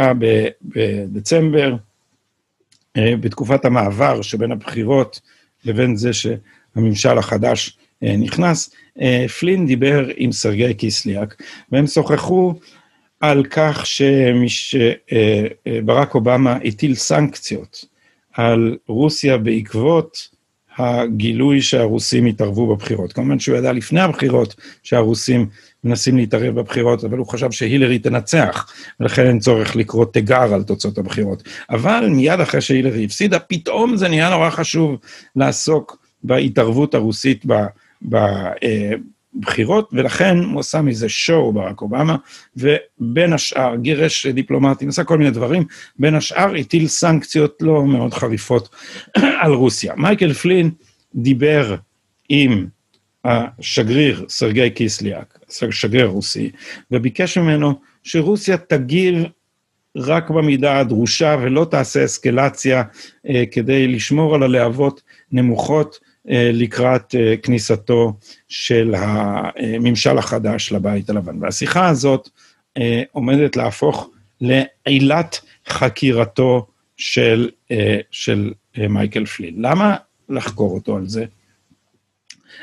בדצמבר, 0.61 1.75
אה, 2.97 3.13
בתקופת 3.19 3.65
המעבר 3.65 4.21
שבין 4.21 4.51
הבחירות 4.51 5.21
לבין 5.65 5.95
זה 5.95 6.11
שהממשל 6.13 7.17
החדש 7.17 7.77
אה, 8.03 8.17
נכנס, 8.17 8.71
אה, 9.01 9.25
פלין 9.39 9.65
דיבר 9.65 10.07
עם 10.15 10.31
סרגי 10.31 10.73
קיסליאק, 10.73 11.41
והם 11.71 11.87
שוחחו 11.87 12.53
על 13.19 13.43
כך 13.49 13.85
שברק 14.47 16.15
אובמה 16.15 16.57
הטיל 16.63 16.95
סנקציות 16.95 17.85
על 18.33 18.77
רוסיה 18.87 19.37
בעקבות 19.37 20.29
הגילוי 20.77 21.61
שהרוסים 21.61 22.25
התערבו 22.25 22.75
בבחירות. 22.75 23.13
כמובן 23.13 23.39
שהוא 23.39 23.57
ידע 23.57 23.71
לפני 23.71 24.01
הבחירות 24.01 24.55
שהרוסים 24.83 25.47
מנסים 25.83 26.17
להתערב 26.17 26.59
בבחירות, 26.59 27.03
אבל 27.03 27.17
הוא 27.17 27.27
חשב 27.27 27.51
שהילרי 27.51 27.99
תנצח, 27.99 28.73
ולכן 28.99 29.27
אין 29.27 29.39
צורך 29.39 29.75
לקרוא 29.75 30.05
תיגר 30.05 30.53
על 30.53 30.63
תוצאות 30.63 30.97
הבחירות. 30.97 31.43
אבל 31.69 32.07
מיד 32.09 32.39
אחרי 32.39 32.61
שהילרי 32.61 33.05
הפסידה, 33.05 33.39
פתאום 33.39 33.97
זה 33.97 34.07
נהיה 34.07 34.29
נורא 34.29 34.49
חשוב 34.49 34.97
לעסוק 35.35 35.97
בהתערבות 36.23 36.95
הרוסית 36.95 37.45
בבחירות, 38.01 39.89
ולכן 39.93 40.37
הוא 40.37 40.59
עשה 40.59 40.81
מזה 40.81 41.09
שואו, 41.09 41.53
ברק 41.53 41.81
אובמה, 41.81 42.15
ובין 42.57 43.33
השאר 43.33 43.75
גירש 43.75 44.27
דיפלומטים, 44.27 44.89
עשה 44.89 45.03
כל 45.03 45.17
מיני 45.17 45.31
דברים, 45.31 45.63
בין 45.99 46.15
השאר 46.15 46.55
הטיל 46.55 46.87
סנקציות 46.87 47.57
לא 47.61 47.85
מאוד 47.85 48.13
חריפות 48.13 48.69
על 49.41 49.53
רוסיה. 49.53 49.93
מייקל 49.97 50.33
פלין 50.33 50.71
דיבר 51.15 51.75
עם 52.29 52.67
השגריר 53.25 54.25
סרגי 54.29 54.69
קיסליאק, 54.69 55.39
שגריר 55.71 56.05
רוסי, 56.05 56.51
וביקש 56.91 57.37
ממנו 57.37 57.79
שרוסיה 58.03 58.57
תגיב 58.57 59.23
רק 59.95 60.29
במידה 60.29 60.79
הדרושה 60.79 61.35
ולא 61.41 61.67
תעשה 61.71 62.05
אסקלציה 62.05 62.83
אה, 63.29 63.43
כדי 63.51 63.87
לשמור 63.87 64.35
על 64.35 64.43
הלהבות 64.43 65.01
נמוכות 65.31 65.99
אה, 66.29 66.49
לקראת 66.53 67.15
אה, 67.15 67.37
כניסתו 67.37 68.13
של 68.47 68.95
הממשל 68.97 70.17
החדש 70.17 70.71
לבית 70.71 71.09
הלבן. 71.09 71.43
והשיחה 71.43 71.87
הזאת 71.87 72.29
אה, 72.77 73.03
עומדת 73.11 73.55
להפוך 73.55 74.09
לעילת 74.41 75.39
חקירתו 75.67 76.67
של, 76.97 77.49
אה, 77.71 77.99
של 78.11 78.53
אה, 78.77 78.87
מייקל 78.87 79.25
פלין. 79.25 79.55
למה 79.57 79.95
לחקור 80.29 80.73
אותו 80.75 80.95
על 80.95 81.07
זה? 81.07 81.25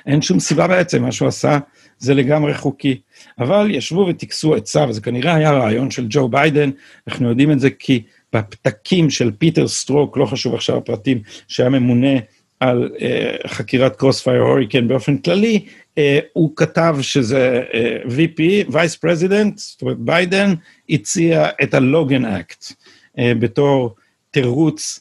אין 0.06 0.22
שום 0.22 0.40
סיבה 0.40 0.68
בעצם, 0.68 1.02
מה 1.02 1.12
שהוא 1.12 1.28
עשה 1.28 1.58
זה 1.98 2.14
לגמרי 2.14 2.54
חוקי. 2.54 3.00
אבל 3.38 3.66
ישבו 3.70 4.06
וטקסו 4.10 4.54
עצה, 4.54 4.84
וזה 4.88 5.00
כנראה 5.00 5.34
היה 5.34 5.52
רעיון 5.52 5.90
של 5.90 6.06
ג'ו 6.10 6.28
ביידן, 6.28 6.70
אנחנו 7.08 7.28
יודעים 7.28 7.50
את 7.50 7.60
זה 7.60 7.70
כי 7.70 8.02
בפתקים 8.32 9.10
של 9.10 9.30
פיטר 9.38 9.68
סטרוק, 9.68 10.16
לא 10.16 10.26
חשוב 10.26 10.54
עכשיו 10.54 10.76
הפרטים, 10.76 11.22
שהיה 11.48 11.68
ממונה 11.68 12.18
על 12.60 12.90
אה, 12.96 13.48
חקירת 13.48 13.96
Crossfire 13.96 14.42
Hurricane 14.42 14.88
באופן 14.88 15.18
כללי, 15.18 15.64
אה, 15.66 16.00
הוא 16.32 16.52
כתב 16.56 16.96
שזה 17.00 17.62
אה, 17.70 18.06
VP, 18.06 18.42
vice 18.72 18.96
president, 18.96 19.58
זאת 19.58 19.82
אומרת 19.82 19.98
ביידן, 19.98 20.54
הציע 20.90 21.48
את 21.62 21.74
ה 21.74 21.83
Logan 21.83 22.24
Act 22.24 22.64
אה, 22.64 23.20
בתור 23.40 23.94
תירוץ 24.30 25.00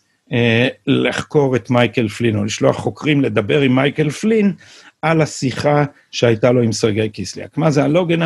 לחקור 0.87 1.55
את 1.55 1.69
מייקל 1.69 2.07
פלין, 2.07 2.37
או 2.37 2.43
לשלוח 2.43 2.75
חוקרים 2.75 3.21
לדבר 3.21 3.61
עם 3.61 3.75
מייקל 3.75 4.09
פלין 4.09 4.53
על 5.01 5.21
השיחה 5.21 5.85
שהייתה 6.11 6.51
לו 6.51 6.61
עם 6.61 6.71
סרגי 6.71 7.09
קיסליאק. 7.09 7.57
מה 7.57 7.71
זה? 7.71 7.83
ה 7.83 7.89
Logan 7.89 8.21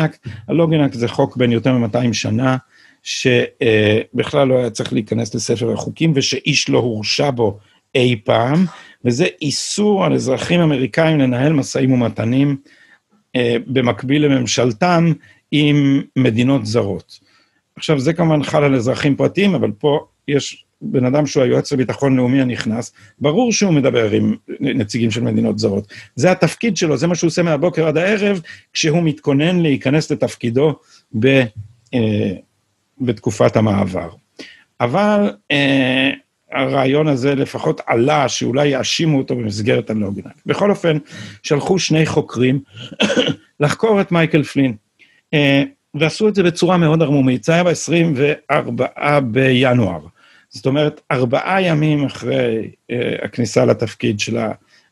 Act 0.80 0.92
זה 0.92 1.08
חוק 1.08 1.36
בן 1.36 1.52
יותר 1.52 1.72
מ-200 1.72 2.12
שנה, 2.12 2.56
שבכלל 3.02 4.48
לא 4.48 4.58
היה 4.58 4.70
צריך 4.70 4.92
להיכנס 4.92 5.34
לספר 5.34 5.72
החוקים 5.72 6.12
ושאיש 6.14 6.68
לא 6.68 6.78
הורשע 6.78 7.30
בו 7.30 7.58
אי 7.94 8.20
פעם, 8.24 8.64
וזה 9.04 9.26
איסור 9.42 10.04
על 10.04 10.12
אזרחים 10.12 10.60
אמריקאים 10.60 11.18
לנהל 11.18 11.52
משאים 11.52 11.92
ומתנים 11.92 12.56
אה, 13.36 13.56
במקביל 13.66 14.26
לממשלתם 14.26 15.12
עם 15.52 16.02
מדינות 16.16 16.66
זרות. 16.66 17.20
עכשיו, 17.76 18.00
זה 18.00 18.12
כמובן 18.12 18.42
חל 18.42 18.64
על 18.64 18.74
אזרחים 18.74 19.16
פרטיים, 19.16 19.54
אבל 19.54 19.70
פה 19.78 20.06
יש 20.28 20.64
בן 20.82 21.04
אדם 21.04 21.26
שהוא 21.26 21.42
היועץ 21.42 21.72
לביטחון 21.72 22.16
לאומי 22.16 22.42
הנכנס, 22.42 22.92
ברור 23.18 23.52
שהוא 23.52 23.72
מדבר 23.72 24.10
עם 24.10 24.36
נציגים 24.60 25.10
של 25.10 25.20
מדינות 25.22 25.58
זרות. 25.58 25.92
זה 26.16 26.30
התפקיד 26.30 26.76
שלו, 26.76 26.96
זה 26.96 27.06
מה 27.06 27.14
שהוא 27.14 27.28
עושה 27.28 27.42
מהבוקר 27.42 27.86
עד 27.86 27.96
הערב, 27.96 28.40
כשהוא 28.72 29.02
מתכונן 29.02 29.60
להיכנס 29.60 30.12
לתפקידו 30.12 30.74
ב, 31.18 31.42
אה, 31.94 32.32
בתקופת 33.00 33.56
המעבר. 33.56 34.08
אבל 34.80 35.30
אה, 35.50 36.10
הרעיון 36.52 37.08
הזה 37.08 37.34
לפחות 37.34 37.80
עלה, 37.86 38.28
שאולי 38.28 38.68
יאשימו 38.68 39.18
אותו 39.18 39.36
במסגרת 39.36 39.90
הלוגנאק. 39.90 40.34
בכל 40.46 40.70
אופן, 40.70 40.98
שלחו 41.42 41.78
שני 41.78 42.06
חוקרים 42.06 42.60
לחקור 43.60 44.00
את 44.00 44.12
מייקל 44.12 44.42
פלין, 44.42 44.74
אה, 45.34 45.62
ועשו 45.94 46.28
את 46.28 46.34
זה 46.34 46.42
בצורה 46.42 46.76
מאוד 46.76 47.02
ערמומית. 47.02 47.44
זה 47.44 47.52
היה 47.52 47.64
ב-24 47.64 49.20
בינואר. 49.20 50.00
זאת 50.52 50.66
אומרת, 50.66 51.00
ארבעה 51.10 51.62
ימים 51.62 52.04
אחרי 52.04 52.70
אה, 52.90 53.16
הכניסה 53.22 53.64
לתפקיד 53.64 54.20
של 54.20 54.38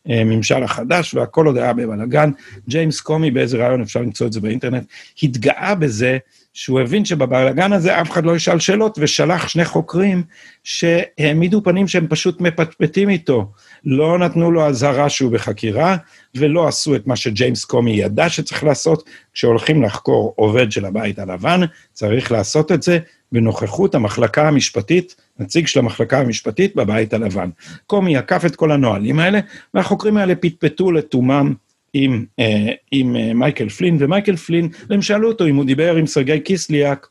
הממשל 0.05 0.63
החדש, 0.63 1.13
והכל 1.13 1.45
עוד 1.45 1.57
היה 1.57 1.73
בבלאגן. 1.73 2.31
ג'יימס 2.67 3.01
קומי, 3.01 3.31
באיזה 3.31 3.57
רעיון, 3.57 3.81
אפשר 3.81 4.01
למצוא 4.01 4.27
את 4.27 4.33
זה 4.33 4.41
באינטרנט, 4.41 4.83
התגאה 5.23 5.75
בזה 5.75 6.17
שהוא 6.53 6.79
הבין 6.79 7.05
שבבלאגן 7.05 7.73
הזה 7.73 8.01
אף 8.01 8.11
אחד 8.11 8.25
לא 8.25 8.35
ישאל 8.35 8.59
שאלות, 8.59 8.97
ושלח 9.01 9.47
שני 9.47 9.65
חוקרים 9.65 10.23
שהעמידו 10.63 11.63
פנים 11.63 11.87
שהם 11.87 12.07
פשוט 12.07 12.41
מפטפטים 12.41 13.09
איתו. 13.09 13.51
לא 13.85 14.19
נתנו 14.19 14.51
לו 14.51 14.67
אזהרה 14.67 15.09
שהוא 15.09 15.31
בחקירה, 15.31 15.97
ולא 16.35 16.67
עשו 16.67 16.95
את 16.95 17.07
מה 17.07 17.15
שג'יימס 17.15 17.65
קומי 17.65 17.91
ידע 17.91 18.29
שצריך 18.29 18.63
לעשות. 18.63 19.09
כשהולכים 19.33 19.83
לחקור 19.83 20.33
עובד 20.35 20.71
של 20.71 20.85
הבית 20.85 21.19
הלבן, 21.19 21.61
צריך 21.93 22.31
לעשות 22.31 22.71
את 22.71 22.83
זה 22.83 22.99
בנוכחות 23.31 23.95
המחלקה 23.95 24.47
המשפטית, 24.47 25.15
נציג 25.39 25.67
של 25.67 25.79
המחלקה 25.79 26.19
המשפטית 26.19 26.75
בבית 26.75 27.13
הלבן. 27.13 27.49
קומי 27.87 28.17
עקף 28.17 28.45
את 28.45 28.55
כל 28.55 28.71
הנהלים 28.71 29.19
האלה, 29.19 29.39
והחוקרים 29.73 30.17
האלה 30.17 30.35
פטפטו 30.35 30.91
לתומם 30.91 31.53
עם, 31.93 32.25
אה, 32.39 32.73
עם 32.91 33.15
אה, 33.15 33.33
מייקל 33.33 33.69
פלין, 33.69 33.97
ומייקל 33.99 34.35
פלין, 34.35 34.69
הם 34.89 35.01
שאלו 35.01 35.27
אותו 35.27 35.47
אם 35.47 35.55
הוא 35.55 35.65
דיבר 35.65 35.95
עם 35.95 36.07
סרגי 36.07 36.39
קיסליאק 36.39 37.07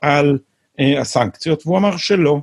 על 0.00 0.38
אה, 0.80 1.00
הסנקציות, 1.00 1.66
והוא 1.66 1.78
אמר 1.78 1.96
שלא. 1.96 2.40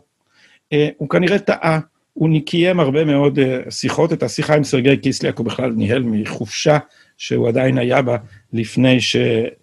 אה, 0.74 0.90
הוא 0.98 1.10
כנראה 1.10 1.40
טעה, 1.40 1.80
הוא 2.14 2.30
קיים 2.46 2.80
הרבה 2.80 3.06
מאוד 3.06 3.40
אה, 3.40 3.60
שיחות, 3.70 4.14
את 4.14 4.24
השיחה 4.24 4.56
עם 4.56 4.64
סרגי 4.64 4.98
קיסליאק 4.98 5.38
הוא 5.38 5.46
בכלל 5.46 5.72
ניהל 5.72 6.04
מחופשה 6.04 6.78
שהוא 7.18 7.48
עדיין 7.48 7.78
היה 7.78 8.02
בה 8.02 8.18
לפני 8.54 9.02
ש... 9.02 9.16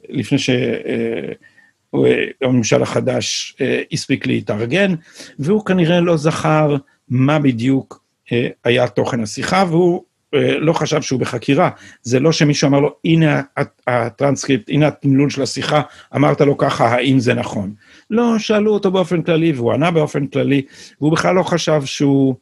לפני 0.09 0.38
ש 0.38 0.50
אה, 0.50 1.33
הממשל 2.42 2.83
החדש 2.83 3.57
אה, 3.61 3.83
הספיק 3.92 4.26
להתארגן, 4.26 4.94
והוא 5.38 5.64
כנראה 5.64 6.00
לא 6.00 6.16
זכר 6.16 6.76
מה 7.09 7.38
בדיוק 7.38 8.04
אה, 8.33 8.48
היה 8.64 8.88
תוכן 8.88 9.22
השיחה, 9.22 9.64
והוא 9.68 10.02
אה, 10.35 10.59
לא 10.59 10.72
חשב 10.72 11.02
שהוא 11.02 11.20
בחקירה. 11.20 11.70
זה 12.02 12.20
לא 12.20 12.33
שמישהו 12.33 12.68
אמר 12.68 12.80
לו, 12.80 12.94
הנה 13.04 13.42
הטרנסקריפט, 13.87 14.70
הנה 14.70 14.87
התמלול 14.87 15.30
של 15.30 15.42
השיחה, 15.42 15.83
אמרת 16.16 16.40
לו 16.40 16.59
ככה, 16.59 16.87
האם 16.87 17.20
זה 17.20 17.35
נכון? 17.35 17.72
לא, 18.11 18.38
שאלו 18.38 18.74
אותו 18.74 18.90
באופן 18.90 19.22
כללי, 19.22 19.52
והוא 19.52 19.72
ענה 19.72 19.90
באופן 19.90 20.26
כללי, 20.26 20.62
והוא 21.00 21.12
בכלל 21.12 21.35
לא 21.35 21.42
חשב 21.42 21.83
שהוא 21.85 22.35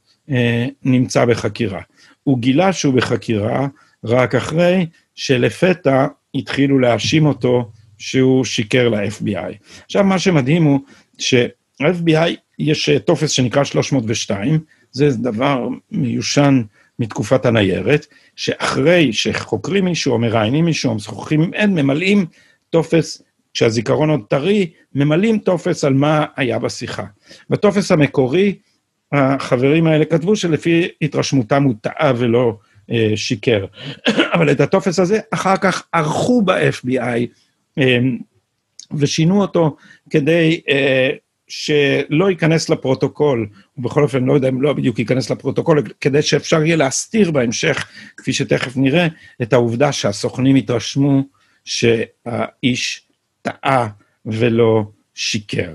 נמצא 0.84 1.24
בחקירה. 1.24 1.80
הוא 2.24 2.38
גילה 2.38 2.72
שהוא 2.72 2.94
בחקירה 2.94 3.66
רק 4.04 4.34
אחרי 4.34 4.86
שלפתע 5.14 6.06
התחילו 6.34 6.78
להאשים 6.78 7.26
אותו 7.26 7.70
שהוא 8.02 8.44
שיקר 8.44 8.88
ל-FBI. 8.88 9.54
עכשיו, 9.84 10.04
מה 10.04 10.18
שמדהים 10.18 10.64
הוא 10.64 10.80
של-FBI 11.18 12.37
יש 12.58 12.90
טופס 12.90 13.30
שנקרא 13.30 13.64
302, 13.64 14.58
זה 14.92 15.08
דבר 15.16 15.68
מיושן 15.90 16.62
מתקופת 16.98 17.46
הניירת, 17.46 18.06
שאחרי 18.36 19.12
שחוקרים 19.12 19.84
מישהו 19.84 20.12
או 20.12 20.18
מראיינים 20.18 20.64
מישהו 20.64 20.90
או 20.90 20.94
משוחחים 20.94 21.42
עם 21.42 21.50
עד, 21.54 21.70
ממלאים 21.70 22.26
טופס, 22.70 23.22
כשהזיכרון 23.54 24.10
עוד 24.10 24.20
טרי, 24.28 24.70
ממלאים 24.94 25.38
טופס 25.38 25.84
על 25.84 25.94
מה 25.94 26.24
היה 26.36 26.58
בשיחה. 26.58 27.04
בטופס 27.50 27.92
המקורי, 27.92 28.54
החברים 29.12 29.86
האלה 29.86 30.04
כתבו 30.04 30.36
שלפי 30.36 30.88
התרשמותם 31.02 31.62
הוא 31.62 31.74
טעה 31.80 32.12
ולא 32.16 32.58
אה, 32.90 33.12
שיקר. 33.16 33.66
אבל 34.34 34.50
את 34.50 34.60
הטופס 34.60 34.98
הזה 34.98 35.20
אחר 35.30 35.56
כך 35.56 35.82
ערכו 35.92 36.42
ב-FBI 36.42 36.98
אה, 36.98 37.24
ושינו 38.98 39.40
אותו 39.40 39.76
כדי 40.11 40.61
אה, 40.68 41.11
שלא 41.48 42.30
ייכנס 42.30 42.68
לפרוטוקול, 42.68 43.48
ובכל 43.78 44.02
אופן 44.02 44.24
לא 44.24 44.32
יודע 44.32 44.48
אם 44.48 44.62
לא 44.62 44.72
בדיוק 44.72 44.98
ייכנס 44.98 45.30
לפרוטוקול, 45.30 45.82
כדי 46.00 46.22
שאפשר 46.22 46.64
יהיה 46.64 46.76
להסתיר 46.76 47.30
בהמשך, 47.30 47.88
כפי 48.16 48.32
שתכף 48.32 48.76
נראה, 48.76 49.06
את 49.42 49.52
העובדה 49.52 49.92
שהסוכנים 49.92 50.56
התרשמו 50.56 51.22
שהאיש 51.64 53.02
טעה 53.42 53.88
ולא 54.26 54.85
שיקר. 55.14 55.74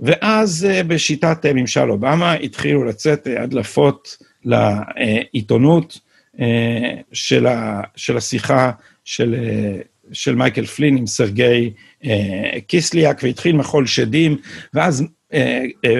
ואז 0.00 0.68
בשיטת 0.86 1.46
ממשל 1.46 1.90
אובמה 1.90 2.32
התחילו 2.32 2.84
לצאת 2.84 3.26
הדלפות 3.40 4.16
לעיתונות 4.44 5.98
של, 7.12 7.46
ה, 7.46 7.80
של 7.96 8.16
השיחה 8.16 8.70
של, 9.04 9.34
של 10.12 10.34
מייקל 10.34 10.66
פלין 10.66 10.96
עם 10.96 11.06
סרגי 11.06 11.72
קיסליאק, 12.66 13.20
והתחיל 13.22 13.56
מחול 13.56 13.86
שדים, 13.86 14.36
ואז 14.74 15.04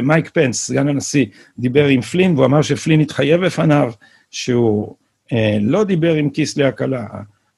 מייק 0.02 0.30
פנס, 0.30 0.66
סגן 0.66 0.88
הנשיא, 0.88 1.26
דיבר 1.58 1.86
עם 1.86 2.00
פלין, 2.00 2.34
והוא 2.34 2.44
אמר 2.46 2.62
שפלין 2.62 3.00
התחייב 3.00 3.46
בפניו 3.46 3.92
שהוא 4.30 4.94
לא 5.60 5.84
דיבר 5.84 6.14
עם 6.14 6.30
קיסליאק 6.30 6.82
על 6.82 6.94
ה... 6.94 7.06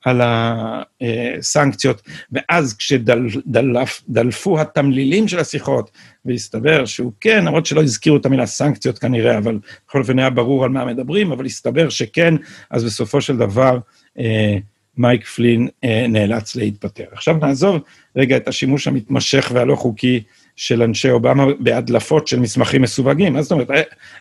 על 0.05 0.21
הסנקציות, 0.25 2.03
ואז 2.33 2.77
כשדלפו 2.77 4.61
התמלילים 4.61 5.29
של 5.29 5.39
השיחות, 5.39 5.91
והסתבר 6.25 6.87
שהוא 6.87 7.13
כן, 7.21 7.45
למרות 7.45 7.67
שלא 7.67 7.83
הזכירו 7.83 8.17
את 8.17 8.27
המילה 8.27 8.47
סנקציות 8.47 8.99
כנראה, 8.99 9.39
אבל 9.39 9.59
בכל 9.89 10.01
אופן 10.01 10.19
היה 10.19 10.31
ברור 10.31 10.65
על 10.65 10.71
מה 10.71 10.85
מדברים, 10.85 11.33
אבל 11.33 11.47
הסתבר 11.47 11.89
שכן, 11.89 12.35
אז 12.71 12.85
בסופו 12.85 13.21
של 13.21 13.37
דבר 13.37 13.79
אה, 14.19 14.57
מייק 14.97 15.27
פלין 15.27 15.69
אה, 15.85 16.07
נאלץ 16.09 16.57
להתפטר. 16.57 17.05
עכשיו 17.13 17.37
נעזוב 17.37 17.81
רגע 18.17 18.37
את 18.37 18.49
השימוש 18.49 18.87
המתמשך 18.87 19.51
והלא 19.55 19.77
חוקי 19.77 20.23
של 20.57 20.83
אנשי 20.83 21.11
אובמה 21.11 21.47
בהדלפות 21.61 22.29
של 22.29 22.41
מסמכים 22.41 22.83
מסווגים. 22.83 23.33
מה 23.33 23.43
זאת 23.43 23.53
אומרת? 23.53 23.71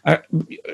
אה, 0.07 0.13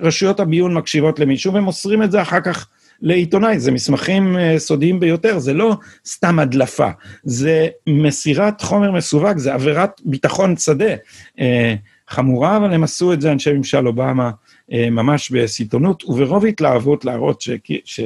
רשויות 0.01 0.39
הביון 0.39 0.73
מקשיבות 0.73 1.19
למישהו 1.19 1.53
ומוסרים 1.53 2.03
את 2.03 2.11
זה 2.11 2.21
אחר 2.21 2.41
כך 2.41 2.67
לעיתונאי, 3.01 3.59
זה 3.59 3.71
מסמכים 3.71 4.37
אה, 4.37 4.59
סודיים 4.59 4.99
ביותר, 4.99 5.39
זה 5.39 5.53
לא 5.53 5.77
סתם 6.05 6.39
הדלפה, 6.39 6.89
זה 7.23 7.67
מסירת 7.87 8.61
חומר 8.61 8.91
מסווג, 8.91 9.37
זה 9.37 9.53
עבירת 9.53 10.01
ביטחון 10.05 10.57
שדה 10.57 10.95
אה, 11.39 11.75
חמורה, 12.07 12.57
אבל 12.57 12.73
הם 12.73 12.83
עשו 12.83 13.13
את 13.13 13.21
זה, 13.21 13.31
אנשי 13.31 13.53
ממשל 13.53 13.87
אובמה, 13.87 14.31
אה, 14.71 14.89
ממש 14.89 15.31
בסיטונות, 15.31 16.03
וברוב 16.03 16.45
התלהבות 16.45 17.05
להראות 17.05 17.41
ש, 17.41 17.49
ש, 17.85 17.99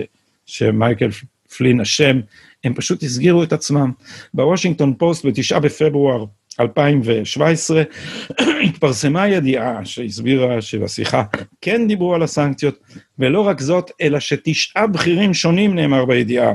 שמייקל 0.45 1.09
פלין 1.57 1.81
אשם, 1.81 2.19
הם 2.63 2.73
פשוט 2.73 3.03
הסגירו 3.03 3.43
את 3.43 3.53
עצמם. 3.53 3.91
בוושינגטון 4.33 4.93
פוסט 4.93 5.25
בתשעה 5.25 5.59
בפברואר 5.59 6.25
2017 6.59 7.83
התפרסמה 8.67 9.27
ידיעה 9.27 9.85
שהסבירה 9.85 10.61
שבשיחה 10.61 11.23
כן 11.61 11.87
דיברו 11.87 12.15
על 12.15 12.23
הסנקציות, 12.23 12.79
ולא 13.19 13.47
רק 13.47 13.61
זאת, 13.61 13.91
אלא 14.01 14.19
שתשעה 14.19 14.87
בכירים 14.87 15.33
שונים 15.33 15.75
נאמר 15.75 16.05
בידיעה, 16.05 16.51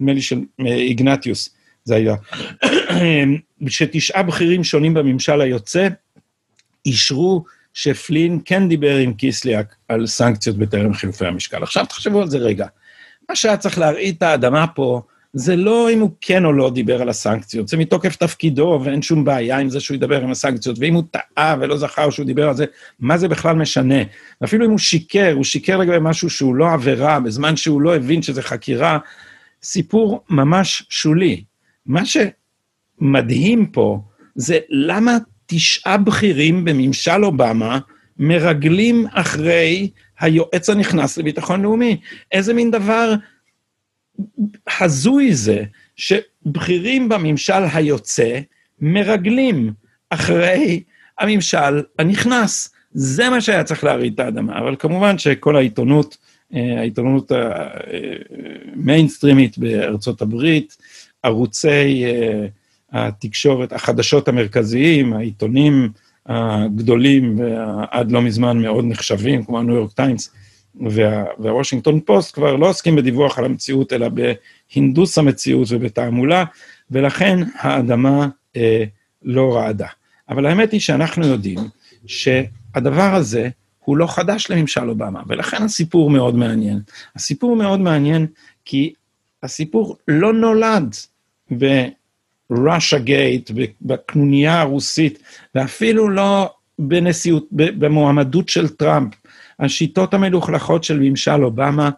נדמה 0.00 0.12
לי 0.12 0.22
של 0.22 0.40
איגנטיוס, 0.66 1.50
זה 1.84 1.94
היה, 1.94 2.14
שתשעה 3.68 4.22
בכירים 4.22 4.64
שונים 4.64 4.94
בממשל 4.94 5.40
היוצא 5.40 5.88
אישרו 6.86 7.44
שפלין 7.74 8.40
כן 8.44 8.68
דיבר 8.68 8.96
עם 8.96 9.14
קיסליאק 9.14 9.74
על 9.88 10.06
סנקציות 10.06 10.56
בטרם 10.56 10.94
חילופי 10.94 11.26
המשקל. 11.26 11.62
עכשיו 11.62 11.86
תחשבו 11.86 12.22
על 12.22 12.28
זה 12.30 12.38
רגע. 12.38 12.66
מה 13.28 13.36
שהיה 13.36 13.56
צריך 13.56 13.78
להרעיד 13.78 14.14
את 14.16 14.22
האדמה 14.22 14.66
פה, 14.66 15.02
זה 15.32 15.56
לא 15.56 15.90
אם 15.90 16.00
הוא 16.00 16.10
כן 16.20 16.44
או 16.44 16.52
לא 16.52 16.70
דיבר 16.70 17.02
על 17.02 17.08
הסנקציות, 17.08 17.68
זה 17.68 17.76
מתוקף 17.76 18.16
תפקידו 18.16 18.80
ואין 18.84 19.02
שום 19.02 19.24
בעיה 19.24 19.58
עם 19.58 19.70
זה 19.70 19.80
שהוא 19.80 19.94
ידבר 19.94 20.22
עם 20.22 20.30
הסנקציות, 20.30 20.76
ואם 20.80 20.94
הוא 20.94 21.02
טעה 21.10 21.56
ולא 21.60 21.76
זכר 21.76 22.10
שהוא 22.10 22.26
דיבר 22.26 22.48
על 22.48 22.54
זה, 22.54 22.64
מה 23.00 23.18
זה 23.18 23.28
בכלל 23.28 23.56
משנה? 23.56 23.94
ואפילו 24.40 24.64
אם 24.66 24.70
הוא 24.70 24.78
שיקר, 24.78 25.32
הוא 25.34 25.44
שיקר 25.44 25.76
לגבי 25.76 25.96
משהו 26.00 26.30
שהוא 26.30 26.54
לא 26.54 26.72
עבירה, 26.72 27.20
בזמן 27.20 27.56
שהוא 27.56 27.80
לא 27.80 27.96
הבין 27.96 28.22
שזה 28.22 28.42
חקירה, 28.42 28.98
סיפור 29.62 30.24
ממש 30.30 30.86
שולי. 30.88 31.44
מה 31.86 32.02
שמדהים 32.04 33.66
פה 33.66 34.00
זה 34.34 34.58
למה 34.68 35.18
תשעה 35.46 35.96
בכירים 35.96 36.64
בממשל 36.64 37.24
אובמה 37.24 37.78
מרגלים 38.18 39.06
אחרי 39.12 39.90
היועץ 40.20 40.70
הנכנס 40.70 41.18
לביטחון 41.18 41.62
לאומי. 41.62 42.00
איזה 42.32 42.54
מין 42.54 42.70
דבר 42.70 43.14
הזוי 44.80 45.34
זה 45.34 45.64
שבכירים 45.96 47.08
בממשל 47.08 47.62
היוצא 47.72 48.40
מרגלים 48.80 49.72
אחרי 50.10 50.82
הממשל 51.18 51.82
הנכנס. 51.98 52.74
זה 52.92 53.30
מה 53.30 53.40
שהיה 53.40 53.64
צריך 53.64 53.84
להרעיד 53.84 54.12
את 54.14 54.20
האדמה, 54.20 54.58
אבל 54.58 54.76
כמובן 54.78 55.18
שכל 55.18 55.56
העיתונות, 55.56 56.16
אה, 56.54 56.78
העיתונות 56.78 57.32
המיינסטרימית 58.74 59.58
בארצות 59.58 60.22
הברית, 60.22 60.76
ערוצי 61.22 62.04
אה, 62.04 62.46
התקשורת, 62.92 63.72
החדשות 63.72 64.28
המרכזיים, 64.28 65.12
העיתונים 65.12 65.88
הגדולים 66.28 67.40
ועד 67.40 68.12
לא 68.12 68.22
מזמן 68.22 68.62
מאוד 68.62 68.84
נחשבים, 68.84 69.44
כמו 69.44 69.58
הניו 69.58 69.74
יורק 69.74 69.92
טיימס, 69.92 70.34
וה, 70.90 71.24
והוושינגטון 71.38 72.00
פוסט 72.00 72.34
כבר 72.34 72.56
לא 72.56 72.68
עוסקים 72.68 72.96
בדיווח 72.96 73.38
על 73.38 73.44
המציאות, 73.44 73.92
אלא 73.92 74.08
בהינדוס 74.08 75.18
המציאות 75.18 75.68
ובתעמולה, 75.70 76.44
ולכן 76.90 77.38
האדמה 77.58 78.28
אה, 78.56 78.84
לא 79.22 79.56
רעדה. 79.56 79.86
אבל 80.28 80.46
האמת 80.46 80.72
היא 80.72 80.80
שאנחנו 80.80 81.26
יודעים 81.26 81.58
שהדבר 82.06 83.14
הזה 83.14 83.48
הוא 83.84 83.96
לא 83.96 84.06
חדש 84.06 84.50
לממשל 84.50 84.88
אובמה, 84.88 85.22
ולכן 85.26 85.62
הסיפור 85.62 86.10
מאוד 86.10 86.36
מעניין. 86.36 86.80
הסיפור 87.16 87.56
מאוד 87.56 87.80
מעניין 87.80 88.26
כי 88.64 88.92
הסיפור 89.42 89.96
לא 90.08 90.32
נולד 90.32 90.94
ב-Russia 92.50 93.06
Gate, 93.06 93.52
בקנוניה 93.82 94.60
הרוסית, 94.60 95.18
ואפילו 95.54 96.08
לא 96.08 96.50
בנשיאות, 96.78 97.46
במועמדות 97.52 98.48
של 98.48 98.68
טראמפ. 98.68 99.14
השיטות 99.60 100.14
המלוכלכות 100.14 100.84
של 100.84 100.98
ממשל 101.00 101.44
אובמה 101.44 101.90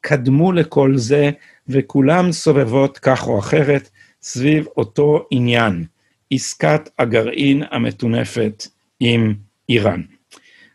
קדמו 0.00 0.52
לכל 0.52 0.96
זה, 0.96 1.30
וכולם 1.68 2.32
סובבות 2.32 2.98
כך 2.98 3.26
או 3.26 3.38
אחרת 3.38 3.90
סביב 4.22 4.66
אותו 4.76 5.26
עניין, 5.30 5.84
עסקת 6.30 6.88
הגרעין 6.98 7.62
המטונפת 7.70 8.66
עם 9.00 9.34
איראן. 9.68 10.02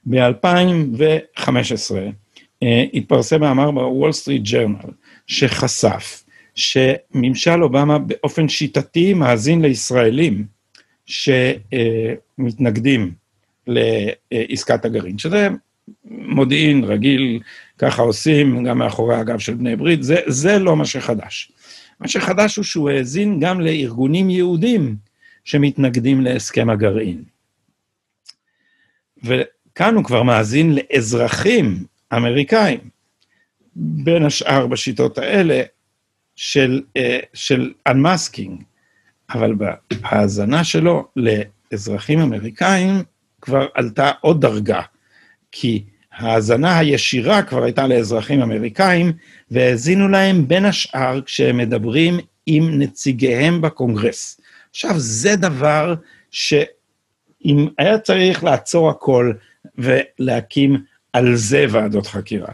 ב-2015 0.09 1.95
אה, 2.63 2.83
התפרסם 2.93 3.41
מאמר 3.41 3.71
בוול 3.71 4.11
סטריט 4.11 4.41
ג'רנל 4.51 4.75
שחשף 5.27 6.23
שממשל 6.55 7.63
אובמה 7.63 7.99
באופן 7.99 8.49
שיטתי 8.49 9.13
מאזין 9.13 9.61
לישראלים 9.61 10.45
שמתנגדים 11.05 13.11
לעסקת 13.67 14.85
הגרעין, 14.85 15.17
שזה 15.17 15.47
מודיעין 16.05 16.83
רגיל, 16.83 17.39
ככה 17.77 18.01
עושים, 18.01 18.63
גם 18.63 18.77
מאחורי 18.77 19.15
הגב 19.15 19.39
של 19.39 19.53
בני 19.53 19.75
ברית, 19.75 20.03
זה, 20.03 20.15
זה 20.27 20.59
לא 20.59 20.75
מה 20.75 20.85
שחדש. 20.85 21.51
מה 21.99 22.07
שחדש 22.07 22.55
הוא 22.55 22.65
שהוא 22.65 22.89
האזין 22.89 23.39
גם 23.39 23.61
לארגונים 23.61 24.29
יהודים 24.29 24.95
שמתנגדים 25.43 26.21
להסכם 26.21 26.69
הגרעין. 26.69 27.23
וכאן 29.23 29.95
הוא 29.95 30.03
כבר 30.03 30.23
מאזין 30.23 30.75
לאזרחים 30.75 31.83
אמריקאים, 32.13 32.79
בין 33.75 34.25
השאר 34.25 34.67
בשיטות 34.67 35.17
האלה 35.17 35.61
של, 36.41 36.81
אה, 36.97 37.19
של 37.33 37.71
unmasking, 37.89 38.63
אבל 39.33 39.55
בהאזנה 39.55 40.63
שלו 40.63 41.07
לאזרחים 41.15 42.19
אמריקאים 42.19 43.03
כבר 43.41 43.67
עלתה 43.73 44.11
עוד 44.21 44.41
דרגה. 44.41 44.81
כי 45.51 45.83
ההאזנה 46.11 46.79
הישירה 46.79 47.43
כבר 47.43 47.63
הייתה 47.63 47.87
לאזרחים 47.87 48.41
אמריקאים, 48.41 49.11
והאזינו 49.51 50.07
להם 50.07 50.47
בין 50.47 50.65
השאר 50.65 51.21
כשהם 51.21 51.57
מדברים 51.57 52.19
עם 52.45 52.79
נציגיהם 52.79 53.61
בקונגרס. 53.61 54.41
עכשיו, 54.69 54.93
זה 54.97 55.35
דבר 55.35 55.95
שאם 56.31 57.67
היה 57.77 57.99
צריך 57.99 58.43
לעצור 58.43 58.89
הכל 58.89 59.31
ולהקים 59.77 60.77
על 61.13 61.35
זה 61.35 61.65
ועדות 61.69 62.07
חקירה. 62.07 62.53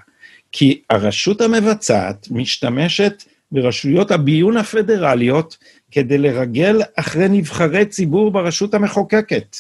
כי 0.52 0.82
הרשות 0.90 1.42
המבצעת 1.42 2.28
משתמשת 2.32 3.24
ברשויות 3.52 4.12
הביון 4.12 4.58
הפדרליות 4.58 5.58
כדי 5.92 6.18
לרגל 6.18 6.82
אחרי 6.96 7.30
נבחרי 7.30 7.86
ציבור 7.86 8.32
ברשות 8.32 8.74
המחוקקת. 8.74 9.58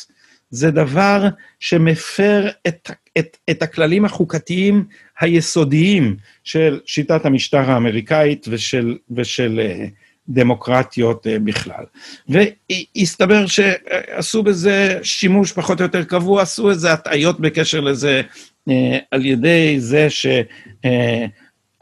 זה 0.49 0.71
דבר 0.71 1.27
שמפר 1.59 2.49
את, 2.67 2.91
את, 3.17 3.37
את 3.49 3.61
הכללים 3.61 4.05
החוקתיים 4.05 4.85
היסודיים 5.19 6.17
של 6.43 6.79
שיטת 6.85 7.25
המשטר 7.25 7.71
האמריקאית 7.71 8.45
ושל, 8.49 8.97
ושל 9.11 9.59
uh, 9.59 9.89
דמוקרטיות 10.29 11.27
uh, 11.27 11.29
בכלל. 11.43 11.83
והסתבר 12.29 13.45
שעשו 13.47 14.43
בזה 14.43 14.99
שימוש 15.03 15.51
פחות 15.51 15.79
או 15.79 15.85
יותר 15.85 16.03
קבוע, 16.03 16.41
עשו 16.41 16.69
איזה 16.69 16.93
הטעיות 16.93 17.39
בקשר 17.39 17.79
לזה 17.79 18.21
uh, 18.69 18.73
על 19.11 19.25
ידי 19.25 19.75
זה 19.79 20.09
ש... 20.09 20.27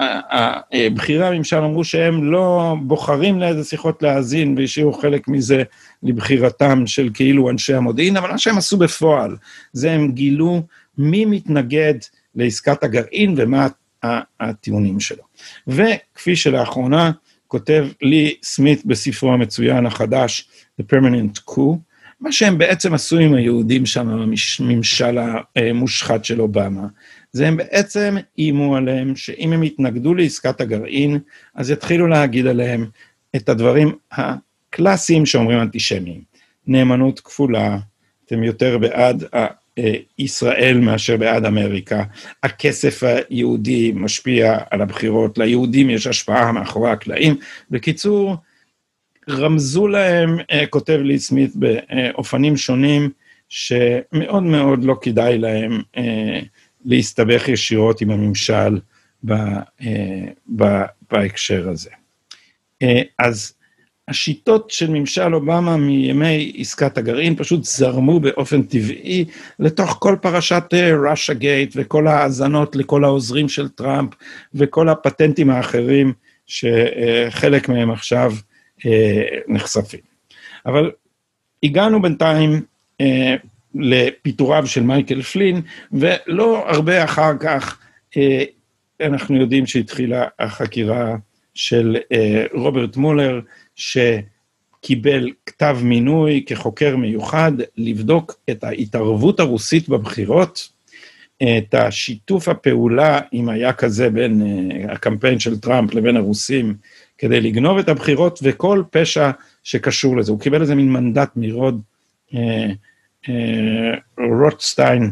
Uh, 0.01 0.05
בכירי 0.95 1.27
הממשל 1.27 1.57
אמרו 1.57 1.83
שהם 1.83 2.31
לא 2.31 2.75
בוחרים 2.81 3.39
לאיזה 3.39 3.63
שיחות 3.63 4.03
להאזין 4.03 4.55
והשאירו 4.57 4.93
חלק 4.93 5.27
מזה 5.27 5.63
לבחירתם 6.03 6.87
של 6.87 7.09
כאילו 7.13 7.49
אנשי 7.49 7.73
המודיעין, 7.73 8.17
אבל 8.17 8.31
מה 8.31 8.37
שהם 8.37 8.57
עשו 8.57 8.77
בפועל, 8.77 9.35
זה 9.73 9.91
הם 9.91 10.11
גילו 10.11 10.63
מי 10.97 11.25
מתנגד 11.25 11.93
לעסקת 12.35 12.83
הגרעין 12.83 13.35
ומה 13.37 13.67
הטיעונים 14.39 14.99
שלו. 14.99 15.23
וכפי 15.67 16.35
שלאחרונה 16.35 17.11
כותב 17.47 17.87
לי 18.01 18.35
סמית 18.43 18.85
בספרו 18.85 19.33
המצוין 19.33 19.85
החדש, 19.85 20.49
The 20.81 20.83
Permanent 20.93 21.39
Coup, 21.49 21.77
מה 22.19 22.31
שהם 22.31 22.57
בעצם 22.57 22.93
עשו 22.93 23.17
עם 23.17 23.33
היהודים 23.33 23.85
שם 23.85 24.29
בממשל 24.59 25.17
המושחת 25.55 26.25
של 26.25 26.41
אובמה, 26.41 26.87
זה 27.35 27.47
הם 27.47 27.57
בעצם 27.57 28.15
איימו 28.37 28.75
עליהם 28.75 29.15
שאם 29.15 29.53
הם 29.53 29.63
יתנגדו 29.63 30.13
לעסקת 30.13 30.61
הגרעין, 30.61 31.19
אז 31.55 31.69
יתחילו 31.69 32.07
להגיד 32.07 32.47
עליהם 32.47 32.85
את 33.35 33.49
הדברים 33.49 33.95
הקלאסיים 34.11 35.25
שאומרים 35.25 35.59
אנטישמיים. 35.59 36.21
נאמנות 36.67 37.19
כפולה, 37.19 37.77
אתם 38.25 38.43
יותר 38.43 38.77
בעד 38.77 39.23
ישראל 40.19 40.77
מאשר 40.77 41.17
בעד 41.17 41.45
אמריקה. 41.45 42.03
הכסף 42.43 43.03
היהודי 43.03 43.91
משפיע 43.95 44.57
על 44.69 44.81
הבחירות, 44.81 45.37
ליהודים 45.37 45.89
יש 45.89 46.07
השפעה 46.07 46.51
מאחורי 46.51 46.91
הקלעים. 46.91 47.35
בקיצור, 47.71 48.35
רמזו 49.29 49.87
להם, 49.87 50.37
כותב 50.69 50.99
לי 51.03 51.19
סמית 51.19 51.51
באופנים 51.55 52.57
שונים, 52.57 53.09
שמאוד 53.49 54.43
מאוד 54.43 54.83
לא 54.83 54.95
כדאי 55.01 55.37
להם 55.37 55.81
להסתבך 56.85 57.47
ישירות 57.47 58.01
עם 58.01 58.11
הממשל 58.11 58.79
בהקשר 61.11 61.69
הזה. 61.69 61.89
אז 63.19 63.53
השיטות 64.07 64.71
של 64.71 64.89
ממשל 64.89 65.35
אובמה 65.35 65.77
מימי 65.77 66.53
עסקת 66.57 66.97
הגרעין 66.97 67.35
פשוט 67.35 67.63
זרמו 67.63 68.19
באופן 68.19 68.63
טבעי 68.63 69.25
לתוך 69.59 69.97
כל 69.99 70.15
פרשת 70.21 70.63
ראשה 71.03 71.33
גייט 71.33 71.73
וכל 71.75 72.07
האזנות 72.07 72.75
לכל 72.75 73.03
העוזרים 73.03 73.49
של 73.49 73.69
טראמפ 73.69 74.13
וכל 74.53 74.89
הפטנטים 74.89 75.49
האחרים 75.49 76.13
שחלק 76.47 77.69
מהם 77.69 77.91
עכשיו 77.91 78.33
נחשפים. 79.47 79.99
אבל 80.65 80.91
הגענו 81.63 82.01
בינתיים 82.01 82.61
לפיטוריו 83.75 84.67
של 84.67 84.83
מייקל 84.83 85.21
פלין, 85.21 85.61
ולא 85.91 86.69
הרבה 86.69 87.03
אחר 87.03 87.31
כך 87.39 87.79
אנחנו 89.01 89.35
יודעים 89.35 89.65
שהתחילה 89.65 90.25
החקירה 90.39 91.15
של 91.53 91.97
רוברט 92.53 92.97
מולר, 92.97 93.39
שקיבל 93.75 95.31
כתב 95.45 95.77
מינוי 95.81 96.43
כחוקר 96.45 96.95
מיוחד 96.95 97.51
לבדוק 97.77 98.35
את 98.49 98.63
ההתערבות 98.63 99.39
הרוסית 99.39 99.89
בבחירות, 99.89 100.69
את 101.43 101.73
השיתוף 101.73 102.47
הפעולה, 102.47 103.19
אם 103.33 103.49
היה 103.49 103.73
כזה 103.73 104.09
בין 104.09 104.41
הקמפיין 104.89 105.39
של 105.39 105.59
טראמפ 105.59 105.93
לבין 105.93 106.17
הרוסים, 106.17 106.75
כדי 107.17 107.41
לגנוב 107.41 107.77
את 107.77 107.89
הבחירות 107.89 108.39
וכל 108.43 108.83
פשע 108.91 109.31
שקשור 109.63 110.17
לזה. 110.17 110.31
הוא 110.31 110.39
קיבל 110.39 110.61
איזה 110.61 110.75
מין 110.75 110.91
מנדט 110.91 111.29
מרוד 111.35 111.81
אה, 112.33 112.39
אה, 112.39 112.71
רוטשטיין, 114.17 115.11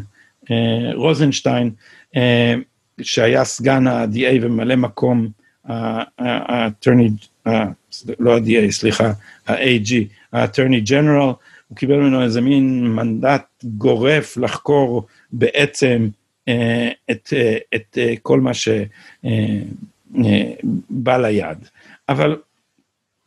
אה, 0.50 0.90
רוזנשטיין, 0.94 1.70
אה, 2.16 2.54
שהיה 3.02 3.44
סגן 3.44 3.86
ה-DA 3.86 4.38
וממלא 4.42 4.76
מקום 4.76 5.28
ה-attorney, 5.64 7.26
לא 8.18 8.36
ה-DA, 8.36 8.70
סליחה, 8.70 9.12
ה-AG, 9.46 9.92
ה-attorney 10.32 10.88
general, 10.88 11.34
הוא 11.68 11.76
קיבל 11.76 11.96
ממנו 11.96 12.22
איזה 12.22 12.40
מין 12.40 12.86
מנדט 12.86 13.44
גורף 13.64 14.36
לחקור 14.36 15.06
בעצם 15.32 16.08
את, 17.10 17.32
את 17.74 17.98
כל 18.22 18.40
מה 18.40 18.50
שבא 18.54 18.86
ליד. 21.16 21.58
אבל 22.08 22.36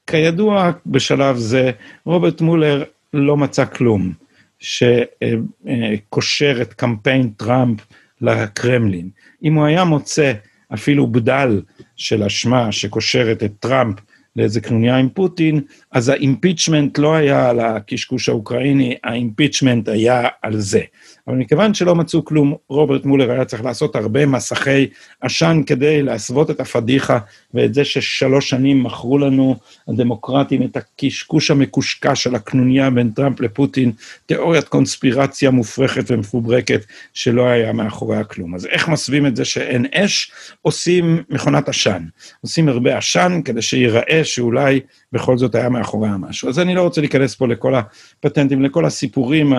כידוע 0.08 0.72
בשלב 0.86 1.36
זה, 1.38 1.72
רוברט 2.06 2.42
מולר 2.42 2.84
לא 3.14 3.38
מצא 3.38 3.66
כלום 3.66 4.14
שקושר 4.60 6.58
את 6.62 6.74
קמפיין 6.74 7.30
טראמפ 7.30 7.80
לקרמלין. 8.22 9.10
אם 9.44 9.54
הוא 9.54 9.66
היה 9.66 9.84
מוצא 9.84 10.34
אפילו 10.74 11.08
בדל 11.08 11.62
של 11.96 12.24
אשמה 12.24 12.72
שקושרת 12.72 13.44
את 13.44 13.52
טראמפ 13.60 14.00
לאיזה 14.36 14.62
קנוניה 14.62 14.98
עם 14.98 15.10
פוטין, 15.10 15.62
אז 15.92 16.10
ה 16.10 16.17
impeachment 16.17 16.98
לא 16.98 17.16
היה 17.16 17.50
על 17.50 17.60
הקשקוש 17.60 18.30
האוקראיני, 18.30 18.96
ה 19.04 19.11
impeachment 19.11 19.88
היה 19.88 20.28
על 20.42 20.60
זה. 20.60 20.82
אבל 21.28 21.36
מכיוון 21.36 21.74
שלא 21.74 21.96
מצאו 21.96 22.26
כלום, 22.26 22.56
רוברט 22.70 23.06
מולר 23.06 23.32
היה 23.32 23.46
צריך 23.46 23.66
לעשות 23.66 23.96
הרבה 23.96 24.26
מסכי 24.26 24.88
עשן 25.22 25.62
כדי 25.66 26.02
להסוות 26.02 26.52
את 26.52 26.60
הפדיחה 26.60 27.20
ואת 27.54 27.74
זה 27.74 27.86
ששלוש 27.86 28.50
שנים 28.50 28.84
מכרו 28.84 29.18
לנו 29.18 29.56
הדמוקרטים 29.88 30.64
את 30.64 30.78
הקשקוש 30.78 31.52
המקושקש 31.52 32.24
של 32.24 32.36
הקנוניה 32.36 32.90
בין 32.90 33.10
טראמפ 33.10 33.42
לפוטין, 33.42 33.92
תיאוריית 34.26 34.68
קונספירציה 34.68 35.52
מופרכת 35.52 36.12
ומפוברקת 36.12 36.86
שלא 37.14 37.48
היה 37.48 37.74
מאחוריה 37.74 38.24
כלום. 38.24 38.56
אז 38.56 38.66
איך 38.66 38.88
מסווים 38.88 39.26
את 39.26 39.36
זה 39.36 39.46
שאין 39.46 39.86
אש? 39.94 40.32
עושים 40.62 41.24
מכונת 41.30 41.70
עשן. 41.70 42.04
עושים 42.42 42.70
הרבה 42.70 42.98
עשן 42.98 43.42
כדי 43.46 43.62
שיראה 43.62 44.22
שאולי 44.24 44.80
בכל 45.12 45.38
זאת 45.38 45.56
היה 45.56 45.70
מאחוריה 45.70 46.18
משהו. 46.18 46.50
אז 46.50 46.60
אני 46.60 46.76
לא 46.76 46.82
רוצה 46.82 47.02
להיכנס 47.02 47.36
פה 47.36 47.48
לכל 47.48 47.74
הפטנטים, 47.76 48.62
לכל 48.62 48.86
הסיפורים 48.86 49.54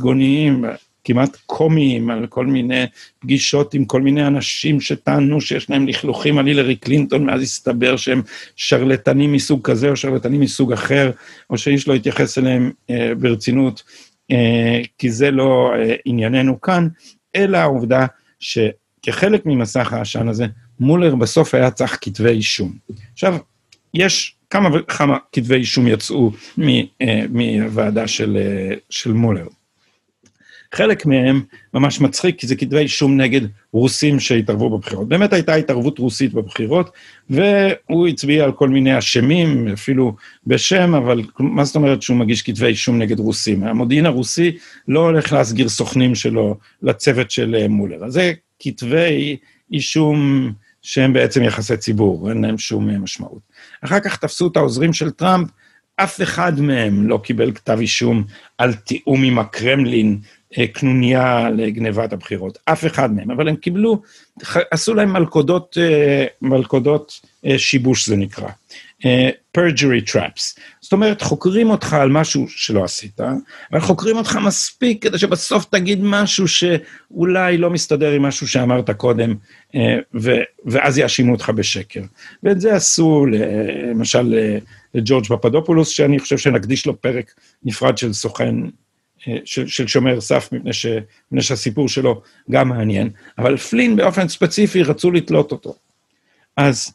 הססגוניים, 0.00 0.64
כמעט 1.04 1.36
קומיים, 1.46 2.10
על 2.10 2.26
כל 2.26 2.46
מיני 2.46 2.84
פגישות 3.18 3.74
עם 3.74 3.84
כל 3.84 4.02
מיני 4.02 4.26
אנשים 4.26 4.80
שטענו 4.80 5.40
שיש 5.40 5.70
להם 5.70 5.88
לכלוכים 5.88 6.38
על 6.38 6.46
הילרי 6.46 6.76
קלינטון, 6.76 7.28
ואז 7.28 7.42
הסתבר 7.42 7.96
שהם 7.96 8.22
שרלטנים 8.56 9.32
מסוג 9.32 9.62
כזה 9.62 9.90
או 9.90 9.96
שרלטנים 9.96 10.40
מסוג 10.40 10.72
אחר, 10.72 11.10
או 11.50 11.58
שאיש 11.58 11.88
לא 11.88 11.94
התייחס 11.94 12.38
אליהם 12.38 12.70
אה, 12.90 13.12
ברצינות, 13.18 13.82
אה, 14.30 14.80
כי 14.98 15.10
זה 15.10 15.30
לא 15.30 15.72
אה, 15.74 15.94
ענייננו 16.04 16.60
כאן, 16.60 16.88
אלא 17.36 17.58
העובדה 17.58 18.06
שכחלק 18.40 19.46
ממסך 19.46 19.92
העשן 19.92 20.28
הזה, 20.28 20.46
מולר 20.80 21.14
בסוף 21.14 21.54
היה 21.54 21.70
צריך 21.70 21.98
כתבי 22.00 22.30
אישום. 22.30 22.72
עכשיו, 23.12 23.36
יש 23.94 24.34
כמה 24.50 24.68
וכמה 24.74 25.16
כתבי 25.32 25.54
אישום 25.54 25.86
יצאו 25.86 26.32
מהוועדה 27.30 28.08
של, 28.08 28.38
של 28.90 29.12
מולר. 29.12 29.46
חלק 30.74 31.06
מהם 31.06 31.42
ממש 31.74 32.00
מצחיק, 32.00 32.38
כי 32.38 32.46
זה 32.46 32.56
כתבי 32.56 32.78
אישום 32.78 33.20
נגד 33.20 33.40
רוסים 33.72 34.20
שהתערבו 34.20 34.78
בבחירות. 34.78 35.08
באמת 35.08 35.32
הייתה 35.32 35.54
התערבות 35.54 35.98
רוסית 35.98 36.34
בבחירות, 36.34 36.90
והוא 37.30 38.08
הצביע 38.08 38.44
על 38.44 38.52
כל 38.52 38.68
מיני 38.68 38.98
אשמים, 38.98 39.68
אפילו 39.68 40.14
בשם, 40.46 40.94
אבל 40.94 41.22
מה 41.38 41.64
זאת 41.64 41.76
אומרת 41.76 42.02
שהוא 42.02 42.16
מגיש 42.16 42.42
כתבי 42.42 42.66
אישום 42.66 42.98
נגד 42.98 43.18
רוסים? 43.18 43.64
המודיעין 43.64 44.06
הרוסי 44.06 44.56
לא 44.88 45.00
הולך 45.00 45.32
להסגיר 45.32 45.68
סוכנים 45.68 46.14
שלו 46.14 46.56
לצוות 46.82 47.30
של 47.30 47.66
מולר. 47.68 48.04
אז 48.04 48.12
זה 48.12 48.32
כתבי 48.58 49.36
אישום 49.72 50.52
שהם 50.82 51.12
בעצם 51.12 51.42
יחסי 51.42 51.76
ציבור, 51.76 52.30
אין 52.30 52.42
להם 52.42 52.58
שום 52.58 53.02
משמעות. 53.02 53.40
אחר 53.80 54.00
כך 54.00 54.16
תפסו 54.16 54.46
את 54.46 54.56
העוזרים 54.56 54.92
של 54.92 55.10
טראמפ, 55.10 55.48
אף 55.96 56.22
אחד 56.22 56.60
מהם 56.60 57.08
לא 57.08 57.20
קיבל 57.24 57.52
כתב 57.52 57.78
אישום 57.80 58.24
על 58.58 58.74
תיאום 58.74 59.22
עם 59.22 59.38
הקרמלין, 59.38 60.18
אה, 60.18 60.30
קנוניה 60.72 61.50
לגנבת 61.50 62.12
הבחירות, 62.12 62.58
אף 62.64 62.86
אחד 62.86 63.14
מהם, 63.14 63.30
אבל 63.30 63.48
הם 63.48 63.56
קיבלו, 63.56 64.02
עשו 64.70 64.94
להם 64.94 65.12
מלכודות, 65.12 65.76
אה, 65.80 66.26
מלכודות 66.42 67.20
אה, 67.46 67.58
שיבוש 67.58 68.08
זה 68.08 68.16
נקרא, 68.16 68.48
perjury 69.58 70.12
traps. 70.12 70.60
זאת 70.80 70.92
אומרת, 70.92 71.22
חוקרים 71.22 71.70
אותך 71.70 71.92
על 71.94 72.08
משהו 72.08 72.46
שלא 72.48 72.84
עשית, 72.84 73.20
אבל 73.72 73.80
חוקרים 73.80 74.16
אותך 74.16 74.38
מספיק 74.46 75.02
כדי 75.02 75.18
שבסוף 75.18 75.64
תגיד 75.64 75.98
משהו 76.02 76.48
שאולי 76.48 77.58
לא 77.58 77.70
מסתדר 77.70 78.10
עם 78.10 78.22
משהו 78.22 78.48
שאמרת 78.48 78.90
קודם, 78.90 79.34
ואז 80.64 80.98
יאשימו 80.98 81.32
אותך 81.32 81.50
בשקר. 81.50 82.02
ואת 82.42 82.60
זה 82.60 82.74
עשו, 82.74 83.26
למשל, 83.26 84.34
לג'ורג' 84.94 85.24
פפדופולוס, 85.24 85.88
שאני 85.88 86.18
חושב 86.18 86.38
שנקדיש 86.38 86.86
לו 86.86 87.00
פרק 87.00 87.34
נפרד 87.64 87.98
של 87.98 88.12
סוכן 88.12 88.54
של, 89.44 89.66
של 89.66 89.86
שומר 89.86 90.20
סף, 90.20 90.48
מפני, 90.52 90.72
ש, 90.72 90.86
מפני 91.26 91.42
שהסיפור 91.42 91.88
שלו 91.88 92.22
גם 92.50 92.68
מעניין, 92.68 93.10
אבל 93.38 93.56
פלין 93.56 93.96
באופן 93.96 94.28
ספציפי 94.28 94.82
רצו 94.82 95.10
לתלות 95.10 95.52
אותו. 95.52 95.74
אז, 96.56 96.92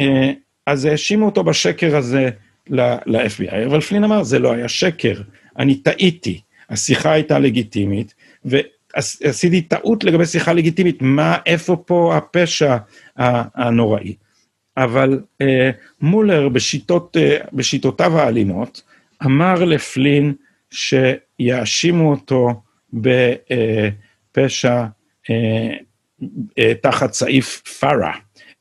אה, 0.00 0.32
אז 0.66 0.84
האשימו 0.84 1.26
אותו 1.26 1.44
בשקר 1.44 1.96
הזה 1.96 2.30
ל-FBI, 2.68 3.66
אבל 3.66 3.80
פלין 3.80 4.04
אמר, 4.04 4.22
זה 4.22 4.38
לא 4.38 4.52
היה 4.52 4.68
שקר, 4.68 5.20
אני 5.58 5.74
טעיתי, 5.74 6.40
השיחה 6.70 7.12
הייתה 7.12 7.38
לגיטימית, 7.38 8.14
עשיתי 9.22 9.62
טעות 9.62 10.04
לגבי 10.04 10.26
שיחה 10.26 10.52
לגיטימית, 10.52 11.02
מה, 11.02 11.36
איפה 11.46 11.76
פה 11.86 12.16
הפשע 12.16 12.76
הנוראי. 13.16 14.14
אבל 14.76 15.20
אה, 15.40 15.70
מולר 16.00 16.48
בשיטות, 16.48 17.16
אה, 17.16 17.36
בשיטותיו 17.52 18.18
האלימות 18.18 18.82
אמר 19.24 19.64
לפלין 19.64 20.34
שיאשימו 21.40 22.10
אותו 22.10 22.62
בפשע 22.92 24.84
אה, 25.30 25.76
אה, 26.58 26.72
תחת 26.82 27.12
סעיף 27.12 27.62
FARA, 27.80 28.16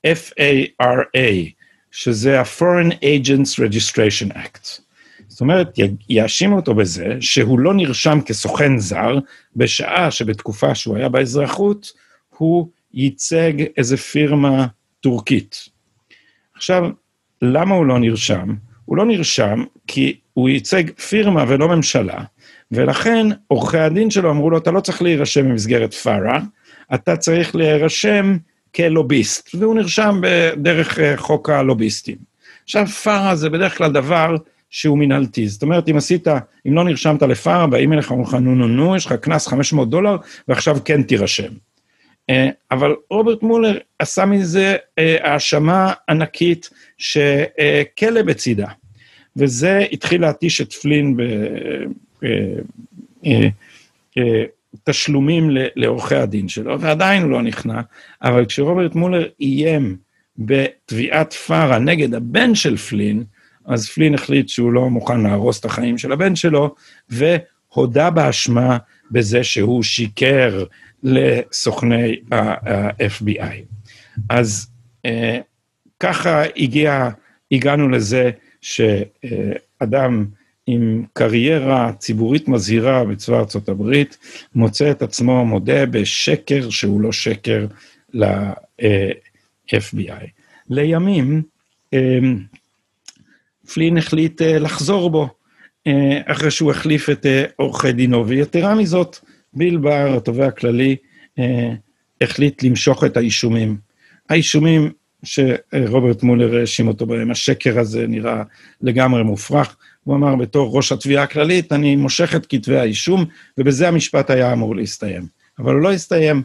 F-A-R-A, 0.07 1.51
שזה 1.91 2.39
ה-Foreign 2.39 2.91
Agents 2.91 3.59
Registration 3.59 4.33
Act. 4.33 4.81
זאת 5.27 5.41
אומרת, 5.41 5.75
יאשימו 6.09 6.55
אותו 6.55 6.75
בזה 6.75 7.17
שהוא 7.19 7.59
לא 7.59 7.73
נרשם 7.73 8.19
כסוכן 8.25 8.77
זר, 8.77 9.19
בשעה 9.55 10.11
שבתקופה 10.11 10.75
שהוא 10.75 10.97
היה 10.97 11.09
באזרחות, 11.09 11.91
הוא 12.29 12.69
ייצג 12.93 13.53
איזה 13.77 13.97
פירמה 13.97 14.67
טורקית. 14.99 15.69
עכשיו, 16.55 16.89
למה 17.41 17.75
הוא 17.75 17.85
לא 17.85 17.99
נרשם? 17.99 18.55
הוא 18.85 18.97
לא 18.97 19.05
נרשם 19.05 19.63
כי 19.87 20.19
הוא 20.33 20.49
ייצג 20.49 20.83
פירמה 20.91 21.45
ולא 21.47 21.67
ממשלה, 21.67 22.23
ולכן 22.71 23.27
עורכי 23.47 23.77
הדין 23.77 24.11
שלו 24.11 24.31
אמרו 24.31 24.49
לו, 24.49 24.57
אתה 24.57 24.71
לא 24.71 24.79
צריך 24.79 25.01
להירשם 25.01 25.49
במסגרת 25.49 25.93
פארה, 25.93 26.39
אתה 26.93 27.17
צריך 27.17 27.55
להירשם 27.55 28.37
כלוביסט, 28.75 29.49
והוא 29.55 29.75
נרשם 29.75 30.21
בדרך 30.21 30.99
אה, 30.99 31.17
חוק 31.17 31.49
הלוביסטים. 31.49 32.15
עכשיו, 32.63 32.87
פארה 32.87 33.35
זה 33.35 33.49
בדרך 33.49 33.77
כלל 33.77 33.91
דבר 33.91 34.35
שהוא 34.69 34.97
מנהלתי. 34.97 35.47
זאת 35.47 35.63
אומרת, 35.63 35.89
אם 35.89 35.97
עשית, 35.97 36.27
אם 36.67 36.73
לא 36.73 36.83
נרשמת 36.83 37.21
לפארה, 37.21 37.67
באים 37.67 37.93
אליך, 37.93 38.11
אומרים 38.11 38.27
לך, 38.27 38.33
נו, 38.33 38.55
נו, 38.55 38.67
נו, 38.67 38.95
יש 38.95 39.05
לך 39.05 39.13
קנס 39.13 39.47
500 39.47 39.89
דולר, 39.89 40.17
ועכשיו 40.47 40.77
כן 40.85 41.03
תירשם. 41.03 41.51
אה, 42.29 42.49
אבל 42.71 42.95
רוברט 43.09 43.43
מולר 43.43 43.77
עשה 43.99 44.25
מזה 44.25 44.75
אה, 44.99 45.17
האשמה 45.21 45.93
ענקית 46.09 46.69
שכלא 46.97 48.21
בצידה. 48.21 48.67
וזה 49.37 49.85
התחיל 49.91 50.21
להתיש 50.21 50.61
את 50.61 50.73
פלין 50.73 51.17
בתשלומים 54.73 55.49
לעורכי 55.75 56.15
הדין 56.15 56.47
שלו, 56.47 56.81
ועדיין 56.81 57.23
הוא 57.23 57.31
לא 57.31 57.41
נכנע, 57.41 57.81
אבל 58.21 58.45
כשרוברט 58.45 58.95
מולר 58.95 59.27
איים 59.41 59.97
בתביעת 60.37 61.33
פארה 61.33 61.79
נגד 61.79 62.13
הבן 62.13 62.55
של 62.55 62.77
פלין, 62.77 63.23
אז 63.65 63.89
פלין 63.89 64.13
החליט 64.13 64.49
שהוא 64.49 64.73
לא 64.73 64.89
מוכן 64.89 65.21
להרוס 65.21 65.59
את 65.59 65.65
החיים 65.65 65.97
של 65.97 66.11
הבן 66.11 66.35
שלו, 66.35 66.75
והודה 67.09 68.09
באשמה 68.09 68.77
בזה 69.11 69.43
שהוא 69.43 69.83
שיקר 69.83 70.63
לסוכני 71.03 72.19
ה-FBI. 72.31 73.55
אז 74.29 74.67
אה, 75.05 75.39
ככה 75.99 76.43
הגיע, 76.57 77.09
הגענו 77.51 77.89
לזה 77.89 78.31
שאדם 78.61 80.25
עם 80.67 81.03
קריירה 81.13 81.91
ציבורית 81.99 82.47
מזהירה 82.47 83.03
בצבא 83.03 83.39
ארצות 83.39 83.69
הברית, 83.69 84.17
מוצא 84.55 84.91
את 84.91 85.01
עצמו 85.01 85.45
מודה 85.45 85.85
בשקר 85.85 86.69
שהוא 86.69 87.01
לא 87.01 87.11
שקר 87.11 87.65
ל-FBI. 88.13 90.25
לימים, 90.69 91.41
אה, 91.93 92.19
פלין 93.73 93.97
החליט 93.97 94.41
אה, 94.41 94.59
לחזור 94.59 95.09
בו, 95.09 95.29
אחרי 96.25 96.51
שהוא 96.51 96.71
החליף 96.71 97.09
את 97.09 97.25
עורכי 97.55 97.91
דינו, 97.91 98.27
ויתרה 98.27 98.75
מזאת, 98.75 99.17
ביל 99.53 99.77
בר, 99.77 100.17
התובע 100.17 100.47
הכללי, 100.47 100.95
אה, 101.39 101.71
החליט 102.21 102.63
למשוך 102.63 103.03
את 103.03 103.17
האישומים. 103.17 103.77
האישומים 104.29 104.91
שרוברט 105.23 106.23
מולר 106.23 106.55
האשים 106.55 106.87
אותו 106.87 107.05
בהם, 107.05 107.31
השקר 107.31 107.79
הזה 107.79 108.07
נראה 108.07 108.43
לגמרי 108.81 109.23
מופרך. 109.23 109.75
הוא 110.05 110.15
אמר 110.15 110.35
בתור 110.35 110.77
ראש 110.77 110.91
התביעה 110.91 111.23
הכללית, 111.23 111.71
אני 111.71 111.95
מושך 111.95 112.35
את 112.35 112.45
כתבי 112.45 112.77
האישום, 112.77 113.25
ובזה 113.57 113.87
המשפט 113.87 114.29
היה 114.29 114.53
אמור 114.53 114.75
להסתיים. 114.75 115.27
אבל 115.59 115.73
הוא 115.73 115.81
לא 115.81 115.91
הסתיים, 115.91 116.43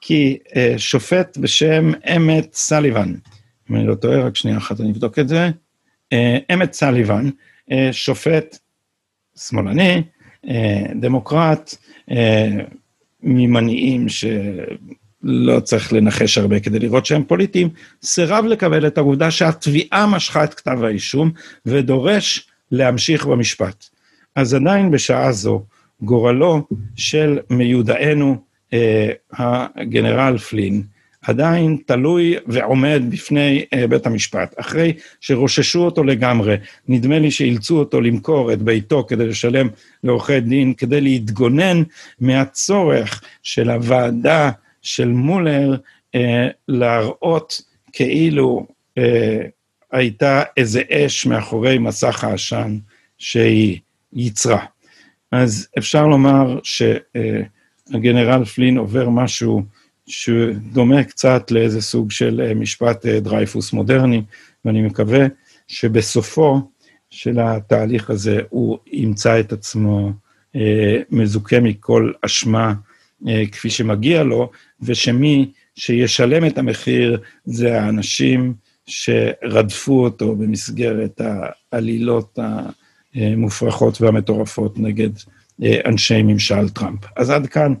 כי 0.00 0.38
אה, 0.56 0.74
שופט 0.76 1.38
בשם 1.38 1.90
אמת 2.16 2.54
סליבן, 2.54 3.14
אם 3.70 3.76
אני 3.76 3.86
לא 3.86 3.94
טועה, 3.94 4.20
רק 4.20 4.36
שנייה 4.36 4.56
אחת 4.56 4.80
אני 4.80 4.90
אבדוק 4.90 5.18
את 5.18 5.28
זה, 5.28 5.50
אה, 6.12 6.38
אמת 6.52 6.72
סליבן, 6.72 7.30
אה, 7.72 7.88
שופט 7.92 8.58
שמאלני, 9.38 10.02
אה, 10.48 10.82
דמוקרט, 11.00 11.74
אה, 12.10 12.50
ממניעים 13.22 14.06
שלא 14.08 15.60
צריך 15.60 15.92
לנחש 15.92 16.38
הרבה 16.38 16.60
כדי 16.60 16.78
לראות 16.78 17.06
שהם 17.06 17.24
פוליטיים, 17.24 17.68
סירב 18.02 18.44
לקבל 18.44 18.86
את 18.86 18.98
העובדה 18.98 19.30
שהתביעה 19.30 20.06
משכה 20.06 20.44
את 20.44 20.54
כתב 20.54 20.84
האישום 20.84 21.30
ודורש 21.66 22.49
להמשיך 22.70 23.26
במשפט. 23.26 23.84
אז 24.36 24.54
עדיין 24.54 24.90
בשעה 24.90 25.32
זו, 25.32 25.62
גורלו 26.02 26.66
של 26.96 27.38
מיודענו 27.50 28.36
אה, 28.72 29.12
הגנרל 29.32 30.38
פלין, 30.38 30.82
עדיין 31.22 31.76
תלוי 31.86 32.36
ועומד 32.46 33.02
בפני 33.10 33.64
uh, 33.74 33.86
בית 33.86 34.06
המשפט. 34.06 34.54
אחרי 34.60 34.92
שרוששו 35.20 35.80
אותו 35.80 36.04
לגמרי, 36.04 36.56
נדמה 36.88 37.18
לי 37.18 37.30
שאילצו 37.30 37.78
אותו 37.78 38.00
למכור 38.00 38.52
את 38.52 38.62
ביתו 38.62 39.04
כדי 39.08 39.26
לשלם 39.26 39.68
לעורכי 40.04 40.40
דין, 40.40 40.74
כדי 40.74 41.00
להתגונן 41.00 41.82
מהצורך 42.20 43.22
של 43.42 43.70
הוועדה 43.70 44.50
של 44.82 45.08
מולר 45.08 45.76
uh, 46.16 46.18
להראות 46.68 47.62
כאילו 47.92 48.66
uh, 48.98 49.02
הייתה 49.92 50.42
איזה 50.56 50.82
אש 50.90 51.26
מאחורי 51.26 51.78
מסך 51.78 52.24
העשן 52.24 52.78
שהיא 53.18 53.78
ייצרה. 54.12 54.64
אז 55.32 55.68
אפשר 55.78 56.06
לומר 56.06 56.58
שהגנרל 56.62 58.44
פלין 58.44 58.78
עובר 58.78 59.08
משהו 59.08 59.62
שדומה 60.06 61.04
קצת 61.04 61.50
לאיזה 61.50 61.80
סוג 61.80 62.10
של 62.10 62.40
אה, 62.44 62.54
משפט 62.54 63.06
אה, 63.06 63.20
דרייפוס 63.20 63.72
מודרני, 63.72 64.22
ואני 64.64 64.82
מקווה 64.82 65.26
שבסופו 65.68 66.60
של 67.10 67.40
התהליך 67.40 68.10
הזה 68.10 68.40
הוא 68.48 68.78
ימצא 68.86 69.40
את 69.40 69.52
עצמו 69.52 70.12
אה, 70.56 70.96
מזוכה 71.10 71.60
מכל 71.60 72.12
אשמה 72.22 72.74
כפי 73.52 73.70
שמגיע 73.70 74.22
לו, 74.22 74.50
ושמי 74.82 75.50
שישלם 75.74 76.46
את 76.46 76.58
המחיר 76.58 77.20
זה 77.44 77.80
האנשים 77.80 78.54
שרדפו 78.90 80.04
אותו 80.04 80.36
במסגרת 80.36 81.20
העלילות 81.72 82.38
המופרכות 83.14 84.00
והמטורפות 84.00 84.78
נגד 84.78 85.10
אנשי 85.86 86.22
ממשל 86.22 86.68
טראמפ. 86.68 87.00
אז 87.16 87.30
עד 87.30 87.46
כאן. 87.46 87.74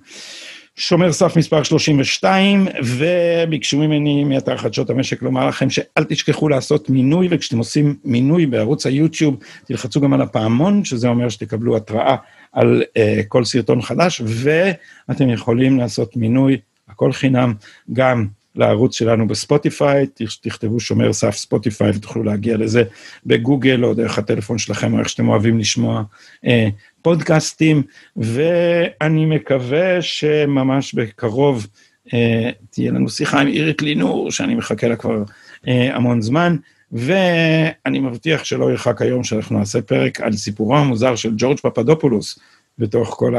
שומר 0.76 1.12
סף 1.12 1.36
מספר 1.36 1.62
32, 1.62 2.68
וביקשו 2.84 3.78
ממני 3.78 4.24
מאתר 4.24 4.56
חדשות 4.56 4.90
המשק 4.90 5.22
לומר 5.22 5.48
לכם 5.48 5.70
שאל 5.70 6.04
תשכחו 6.08 6.48
לעשות 6.48 6.90
מינוי, 6.90 7.28
וכשאתם 7.30 7.58
עושים 7.58 7.96
מינוי 8.04 8.46
בערוץ 8.46 8.86
היוטיוב, 8.86 9.36
תלחצו 9.64 10.00
גם 10.00 10.12
על 10.12 10.22
הפעמון, 10.22 10.84
שזה 10.84 11.08
אומר 11.08 11.28
שתקבלו 11.28 11.76
התראה 11.76 12.16
על 12.52 12.82
uh, 12.82 13.24
כל 13.28 13.44
סרטון 13.44 13.82
חדש, 13.82 14.22
ואתם 14.26 15.30
יכולים 15.30 15.78
לעשות 15.78 16.16
מינוי, 16.16 16.56
הכל 16.88 17.12
חינם, 17.12 17.54
גם 17.92 18.26
לערוץ 18.56 18.98
שלנו 18.98 19.28
בספוטיפיי, 19.28 20.06
תכתבו 20.42 20.80
שומר 20.80 21.12
סף 21.12 21.36
ספוטיפיי 21.36 21.90
ותוכלו 21.90 22.22
להגיע 22.22 22.56
לזה 22.56 22.82
בגוגל 23.26 23.84
או 23.84 23.94
דרך 23.94 24.18
הטלפון 24.18 24.58
שלכם, 24.58 24.94
או 24.94 24.98
איך 24.98 25.08
שאתם 25.08 25.28
אוהבים 25.28 25.58
לשמוע 25.58 26.02
אה, 26.46 26.68
פודקאסטים, 27.02 27.82
ואני 28.16 29.26
מקווה 29.26 30.02
שממש 30.02 30.94
בקרוב 30.94 31.66
אה, 32.14 32.50
תהיה 32.70 32.92
לנו 32.92 33.08
שיחה 33.08 33.40
עם 33.40 33.46
אירית 33.46 33.82
לינור, 33.82 34.30
שאני 34.30 34.54
מחכה 34.54 34.88
לה 34.88 34.96
כבר 34.96 35.22
אה, 35.68 35.96
המון 35.96 36.22
זמן, 36.22 36.56
ואני 36.92 37.98
מבטיח 37.98 38.44
שלא 38.44 38.70
ירחק 38.70 39.02
היום 39.02 39.24
שאנחנו 39.24 39.58
נעשה 39.58 39.82
פרק 39.82 40.20
על 40.20 40.32
סיפורו 40.32 40.76
המוזר 40.76 41.16
של 41.16 41.32
ג'ורג' 41.36 41.60
פפדופולוס, 41.60 42.38
בתוך 42.78 43.08
כל 43.18 43.34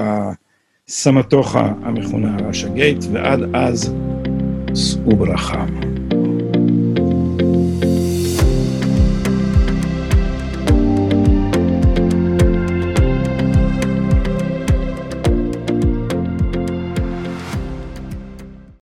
הסמטוחה 0.88 1.74
המכונה 1.84 2.38
ראשה 2.48 2.68
גייט, 2.68 3.06
ועד 3.12 3.40
אז, 3.54 3.94
שאו 4.76 5.16
ברכה. 5.16 5.66